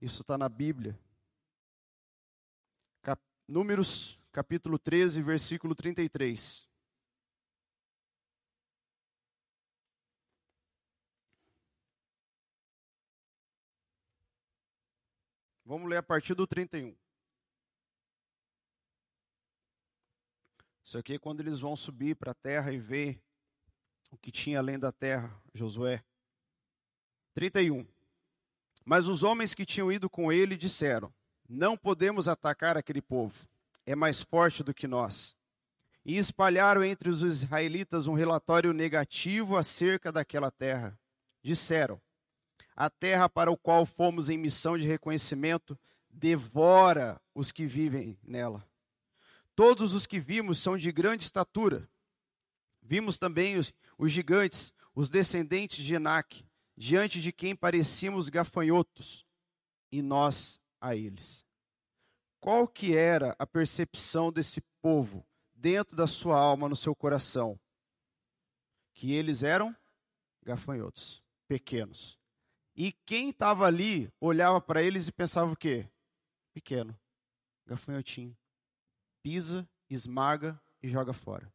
[0.00, 0.96] Isso está na Bíblia.
[3.02, 6.68] Cap Números, capítulo 13, versículo 33.
[15.74, 16.94] Vamos ler a partir do 31.
[20.84, 23.20] Isso aqui é quando eles vão subir para a terra e ver
[24.12, 26.04] o que tinha além da terra, Josué.
[27.34, 27.84] 31.
[28.84, 31.12] Mas os homens que tinham ido com ele disseram:
[31.48, 33.34] Não podemos atacar aquele povo,
[33.84, 35.36] é mais forte do que nós.
[36.04, 40.96] E espalharam entre os israelitas um relatório negativo acerca daquela terra.
[41.42, 42.00] Disseram:
[42.76, 45.78] A terra para o qual fomos em missão de reconhecimento
[46.10, 48.66] devora os que vivem nela.
[49.54, 51.88] Todos os que vimos são de grande estatura
[52.84, 56.46] Vimos também os, os gigantes, os descendentes de Enac,
[56.76, 59.26] diante de quem parecíamos gafanhotos,
[59.90, 61.46] e nós a eles.
[62.38, 67.58] Qual que era a percepção desse povo dentro da sua alma, no seu coração?
[68.92, 69.74] Que eles eram
[70.42, 72.18] gafanhotos, pequenos.
[72.76, 75.88] E quem estava ali olhava para eles e pensava o quê?
[76.52, 76.98] Pequeno,
[77.66, 78.36] gafanhotinho.
[79.22, 81.52] Pisa, esmaga e joga fora.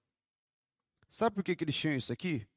[1.09, 2.47] Sabe por que, que eles tinham isso aqui?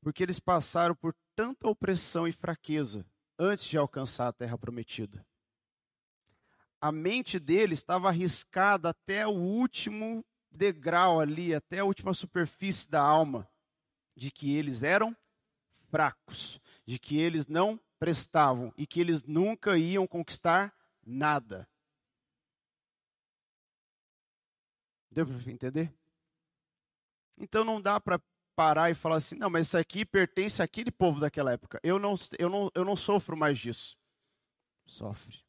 [0.00, 3.06] Porque eles passaram por tanta opressão e fraqueza
[3.38, 5.24] antes de alcançar a terra prometida.
[6.80, 13.00] A mente deles estava arriscada até o último degrau ali, até a última superfície da
[13.00, 13.48] alma,
[14.14, 15.16] de que eles eram
[15.90, 20.74] fracos, de que eles não prestavam e que eles nunca iam conquistar
[21.04, 21.68] nada.
[25.10, 25.94] Deu para entender?
[27.38, 28.20] Então não dá para
[28.54, 31.78] parar e falar assim, não, mas isso aqui pertence àquele povo daquela época.
[31.82, 33.96] Eu não, eu não, eu não sofro mais disso.
[34.86, 35.44] Sofre.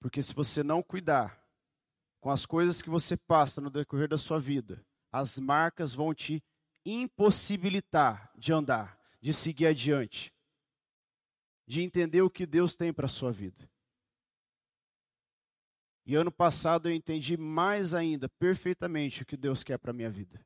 [0.00, 1.40] Porque se você não cuidar
[2.20, 6.42] com as coisas que você passa no decorrer da sua vida, as marcas vão te
[6.84, 10.33] impossibilitar de andar, de seguir adiante,
[11.66, 13.68] de entender o que Deus tem para a sua vida.
[16.06, 20.10] E ano passado eu entendi mais ainda perfeitamente o que Deus quer para a minha
[20.10, 20.44] vida.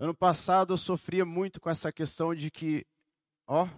[0.00, 2.86] Ano passado eu sofria muito com essa questão de que,
[3.46, 3.68] ó,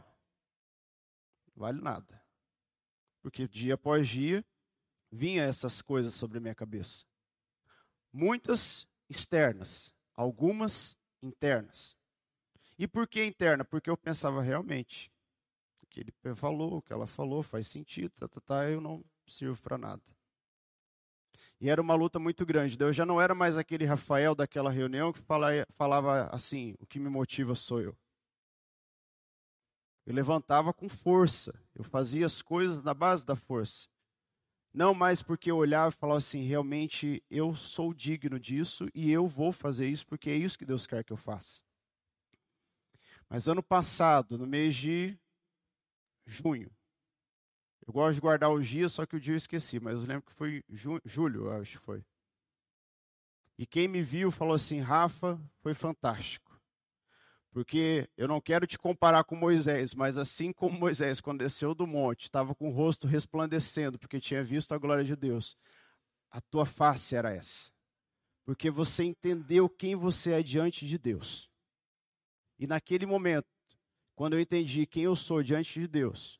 [1.54, 2.22] vale nada.
[3.22, 4.44] Porque dia após dia
[5.12, 7.04] vinha essas coisas sobre a minha cabeça.
[8.12, 11.96] Muitas externas, algumas internas.
[12.78, 13.64] E por que interna?
[13.64, 15.12] Porque eu pensava realmente,
[15.90, 19.60] que ele falou, o que ela falou, faz sentido, tá, tá, tá, eu não sirvo
[19.60, 20.02] para nada.
[21.60, 22.78] E era uma luta muito grande.
[22.80, 27.10] Eu já não era mais aquele Rafael daquela reunião que falava assim: o que me
[27.10, 27.96] motiva sou eu.
[30.06, 33.88] Eu levantava com força, eu fazia as coisas na base da força.
[34.72, 39.26] Não mais porque eu olhava e falava assim: realmente eu sou digno disso e eu
[39.26, 41.60] vou fazer isso porque é isso que Deus quer que eu faça.
[43.28, 45.16] Mas ano passado, no mês de
[46.30, 46.70] junho,
[47.86, 50.22] eu gosto de guardar os dias, só que o dia eu esqueci, mas eu lembro
[50.22, 52.04] que foi julho, eu acho que foi.
[53.58, 56.50] E quem me viu falou assim: Rafa, foi fantástico.
[57.50, 61.86] Porque eu não quero te comparar com Moisés, mas assim como Moisés, quando desceu do
[61.86, 65.56] monte, estava com o rosto resplandecendo, porque tinha visto a glória de Deus,
[66.30, 67.72] a tua face era essa.
[68.44, 71.50] Porque você entendeu quem você é diante de Deus.
[72.56, 73.48] E naquele momento,
[74.20, 76.38] quando eu entendi quem eu sou diante de Deus,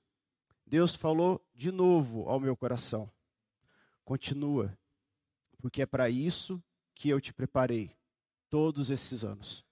[0.66, 3.10] Deus falou de novo ao meu coração:
[4.04, 4.78] continua,
[5.56, 6.62] porque é para isso
[6.94, 7.96] que eu te preparei
[8.50, 9.64] todos esses anos.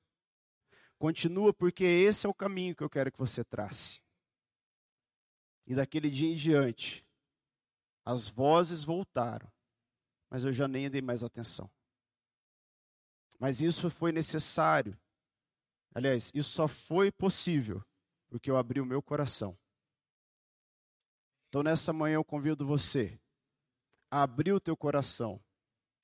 [0.99, 4.01] Continua, porque esse é o caminho que eu quero que você trace.
[5.67, 7.07] E daquele dia em diante,
[8.07, 9.53] as vozes voltaram,
[10.31, 11.71] mas eu já nem dei mais atenção.
[13.39, 14.99] Mas isso foi necessário.
[15.95, 17.85] Aliás, isso só foi possível
[18.29, 19.57] porque eu abri o meu coração
[21.49, 23.19] então, nessa manhã, eu convido você
[24.11, 25.41] a abrir o teu coração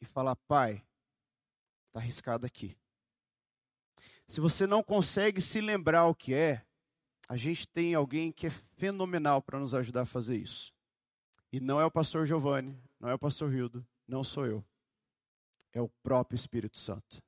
[0.01, 0.85] e falar: Pai,
[1.87, 2.77] está arriscado aqui.
[4.27, 6.65] Se você não consegue se lembrar o que é,
[7.29, 10.73] a gente tem alguém que é fenomenal para nos ajudar a fazer isso.
[11.53, 14.65] E não é o pastor Giovanni, não é o pastor Hildo, não sou eu.
[15.73, 17.23] É o próprio Espírito Santo.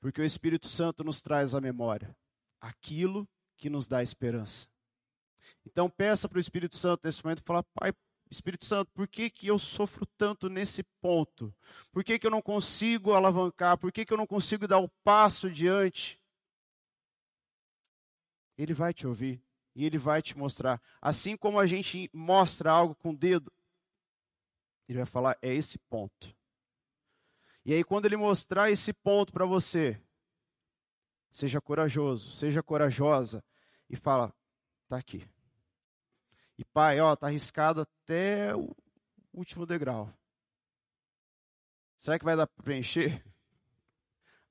[0.00, 2.14] Porque o Espírito Santo nos traz à memória
[2.60, 3.28] aquilo
[3.60, 4.66] que nos dá esperança.
[5.64, 7.92] Então peça para o Espírito Santo nesse momento e fala, Pai,
[8.30, 11.54] Espírito Santo, por que, que eu sofro tanto nesse ponto?
[11.92, 13.76] Por que, que eu não consigo alavancar?
[13.76, 16.20] Por que, que eu não consigo dar o passo diante?
[18.56, 19.42] Ele vai te ouvir
[19.74, 20.80] e ele vai te mostrar.
[21.00, 23.52] Assim como a gente mostra algo com o dedo,
[24.88, 26.34] ele vai falar: é esse ponto.
[27.64, 30.00] E aí, quando ele mostrar esse ponto para você,
[31.30, 33.44] seja corajoso, seja corajosa
[33.90, 34.32] e fala:
[34.84, 35.28] está aqui.
[36.56, 38.74] E pai, ó, tá arriscado até o
[39.32, 40.12] último degrau.
[41.98, 43.22] Será que vai dar para preencher?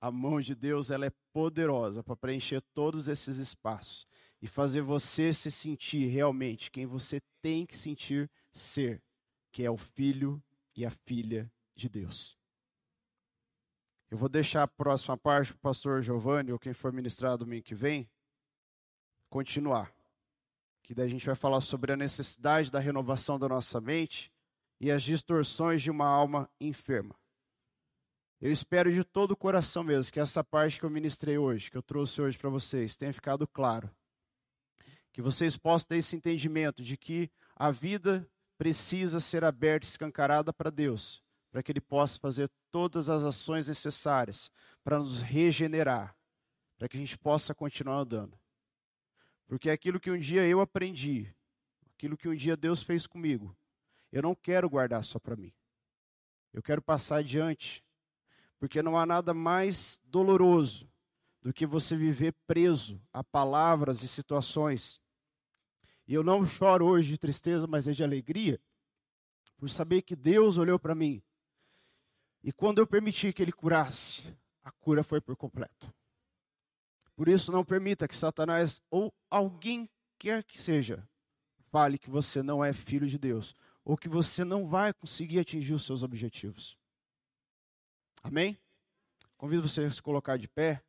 [0.02, 4.08] A mão de Deus, ela é poderosa para preencher todos esses espaços
[4.42, 9.04] e fazer você se sentir realmente quem você tem que sentir ser,
[9.52, 10.42] que é o filho
[10.76, 12.38] e a filha de Deus.
[14.10, 17.64] Eu vou deixar a próxima parte para o pastor Giovanni, ou quem for ministrar domingo
[17.64, 18.10] que vem,
[19.30, 19.94] continuar
[20.90, 24.32] que daí a gente vai falar sobre a necessidade da renovação da nossa mente
[24.82, 27.14] e as distorções de uma alma enferma.
[28.42, 31.78] Eu espero de todo o coração mesmo que essa parte que eu ministrei hoje, que
[31.78, 33.88] eu trouxe hoje para vocês, tenha ficado claro.
[35.14, 38.28] Que vocês possam ter esse entendimento de que a vida
[38.58, 41.22] precisa ser aberta e escancarada para Deus,
[41.52, 44.52] para que Ele possa fazer todas as ações necessárias
[44.84, 46.18] para nos regenerar,
[46.80, 48.36] para que a gente possa continuar andando.
[49.50, 51.34] Porque é aquilo que um dia eu aprendi,
[51.96, 53.58] aquilo que um dia Deus fez comigo,
[54.12, 55.52] eu não quero guardar só para mim.
[56.54, 57.84] Eu quero passar adiante.
[58.60, 60.88] Porque não há nada mais doloroso
[61.42, 65.02] do que você viver preso a palavras e situações.
[66.08, 68.62] E eu não choro hoje de tristeza, mas é de alegria,
[69.58, 71.24] por saber que Deus olhou para mim.
[72.44, 75.92] E quando eu permiti que Ele curasse, a cura foi por completo.
[77.20, 81.06] Por isso, não permita que Satanás ou alguém quer que seja
[81.70, 83.54] fale que você não é filho de Deus
[83.84, 86.78] ou que você não vai conseguir atingir os seus objetivos.
[88.24, 88.58] Amém?
[89.36, 90.82] Convido você a se colocar de pé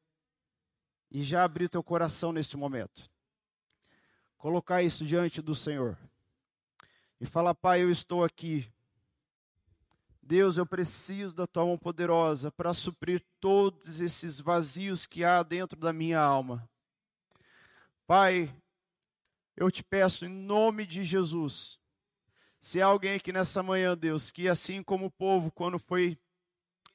[1.10, 3.10] e já abrir teu coração nesse momento.
[4.38, 5.98] Colocar isso diante do Senhor.
[7.20, 8.72] E falar, Pai, eu estou aqui
[10.30, 15.76] Deus, eu preciso da tua mão poderosa para suprir todos esses vazios que há dentro
[15.76, 16.70] da minha alma.
[18.06, 18.54] Pai,
[19.56, 21.80] eu te peço em nome de Jesus,
[22.60, 26.16] se há alguém aqui nessa manhã, Deus, que assim como o povo, quando foi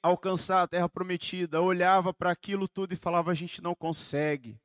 [0.02, 4.58] alcançar a terra prometida, olhava para aquilo tudo e falava: a gente não consegue,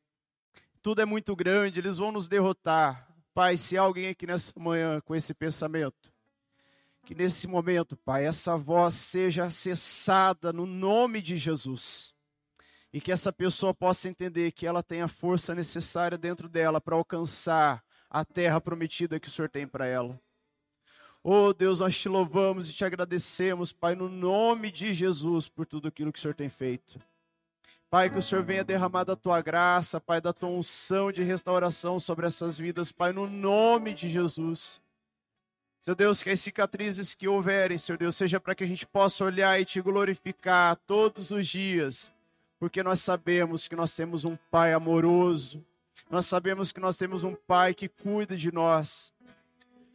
[0.81, 3.13] tudo é muito grande, eles vão nos derrotar.
[3.35, 6.10] Pai, se há alguém aqui nessa manhã com esse pensamento,
[7.05, 12.15] que nesse momento, Pai, essa voz seja cessada no nome de Jesus.
[12.93, 16.97] E que essa pessoa possa entender que ela tem a força necessária dentro dela para
[16.97, 20.21] alcançar a terra prometida que o Senhor tem para ela.
[21.23, 25.87] Oh Deus, nós te louvamos e te agradecemos, Pai, no nome de Jesus, por tudo
[25.87, 26.99] aquilo que o Senhor tem feito.
[27.91, 32.01] Pai, que o Senhor venha derramar da tua graça, Pai, da tua unção de restauração
[32.01, 34.81] sobre essas vidas, Pai, no nome de Jesus.
[35.81, 39.25] Seu Deus, que as cicatrizes que houverem, Senhor Deus, seja para que a gente possa
[39.25, 42.13] olhar e te glorificar todos os dias,
[42.59, 45.65] porque nós sabemos que nós temos um Pai amoroso,
[46.11, 49.11] nós sabemos que nós temos um Pai que cuida de nós.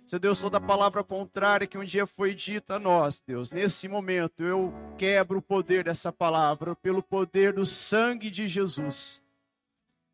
[0.08, 4.44] Seu Deus, toda palavra contrária que um dia foi dita a nós, Deus, nesse momento
[4.44, 9.22] eu quebro o poder dessa palavra pelo poder do sangue de Jesus.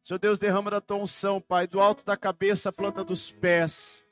[0.03, 4.03] Seu Deus, derrama da tua unção, Pai, do alto da cabeça à planta dos pés.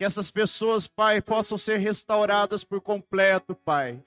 [0.00, 4.02] Que essas pessoas, Pai, possam ser restauradas por completo, Pai,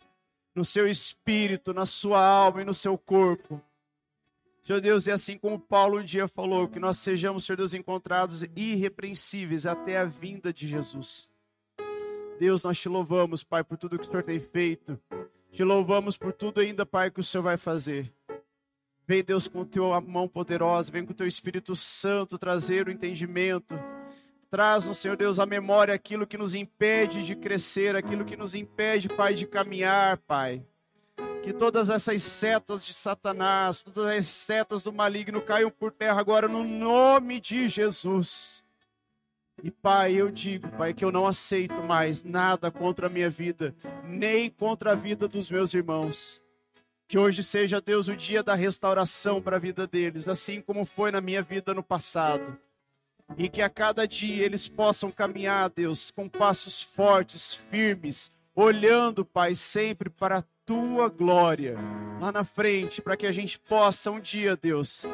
[0.56, 3.62] no seu espírito, na sua alma e no seu corpo.
[4.64, 8.42] Senhor Deus, e assim como Paulo um dia falou, que nós sejamos, Senhor Deus, encontrados
[8.56, 11.30] irrepreensíveis até a vinda de Jesus.
[12.40, 15.00] Deus, nós te louvamos, Pai, por tudo que o Senhor tem feito.
[15.52, 18.12] Te louvamos por tudo ainda, Pai, que o Senhor vai fazer.
[19.06, 22.92] Vem, Deus, com a tua mão poderosa, vem com o teu Espírito Santo trazer o
[22.92, 23.76] entendimento
[24.54, 28.54] Traz no Senhor Deus a memória aquilo que nos impede de crescer, aquilo que nos
[28.54, 30.64] impede, Pai, de caminhar, Pai.
[31.42, 36.48] Que todas essas setas de Satanás, todas as setas do maligno caiam por terra agora
[36.48, 38.64] no nome de Jesus.
[39.64, 43.74] E Pai, eu digo, Pai, que eu não aceito mais nada contra a minha vida,
[44.04, 46.40] nem contra a vida dos meus irmãos.
[47.08, 51.10] Que hoje seja, Deus, o dia da restauração para a vida deles, assim como foi
[51.10, 52.56] na minha vida no passado
[53.38, 59.56] e que a cada dia eles possam caminhar, Deus, com passos fortes, firmes, olhando, Pai,
[59.56, 61.78] sempre para a tua glória
[62.20, 65.06] lá na frente, para que a gente possa um dia, Deus,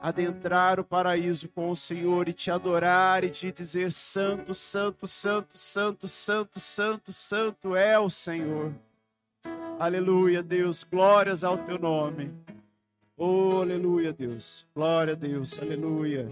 [0.00, 5.56] adentrar o paraíso com o Senhor e te adorar e te dizer: Santo, Santo, Santo,
[5.56, 8.72] Santo, Santo, Santo, Santo é o Senhor.
[9.78, 12.30] Aleluia, Deus, glórias ao teu nome.
[13.16, 14.66] Oh, aleluia, Deus.
[14.74, 16.28] Glória a Deus, aleluia.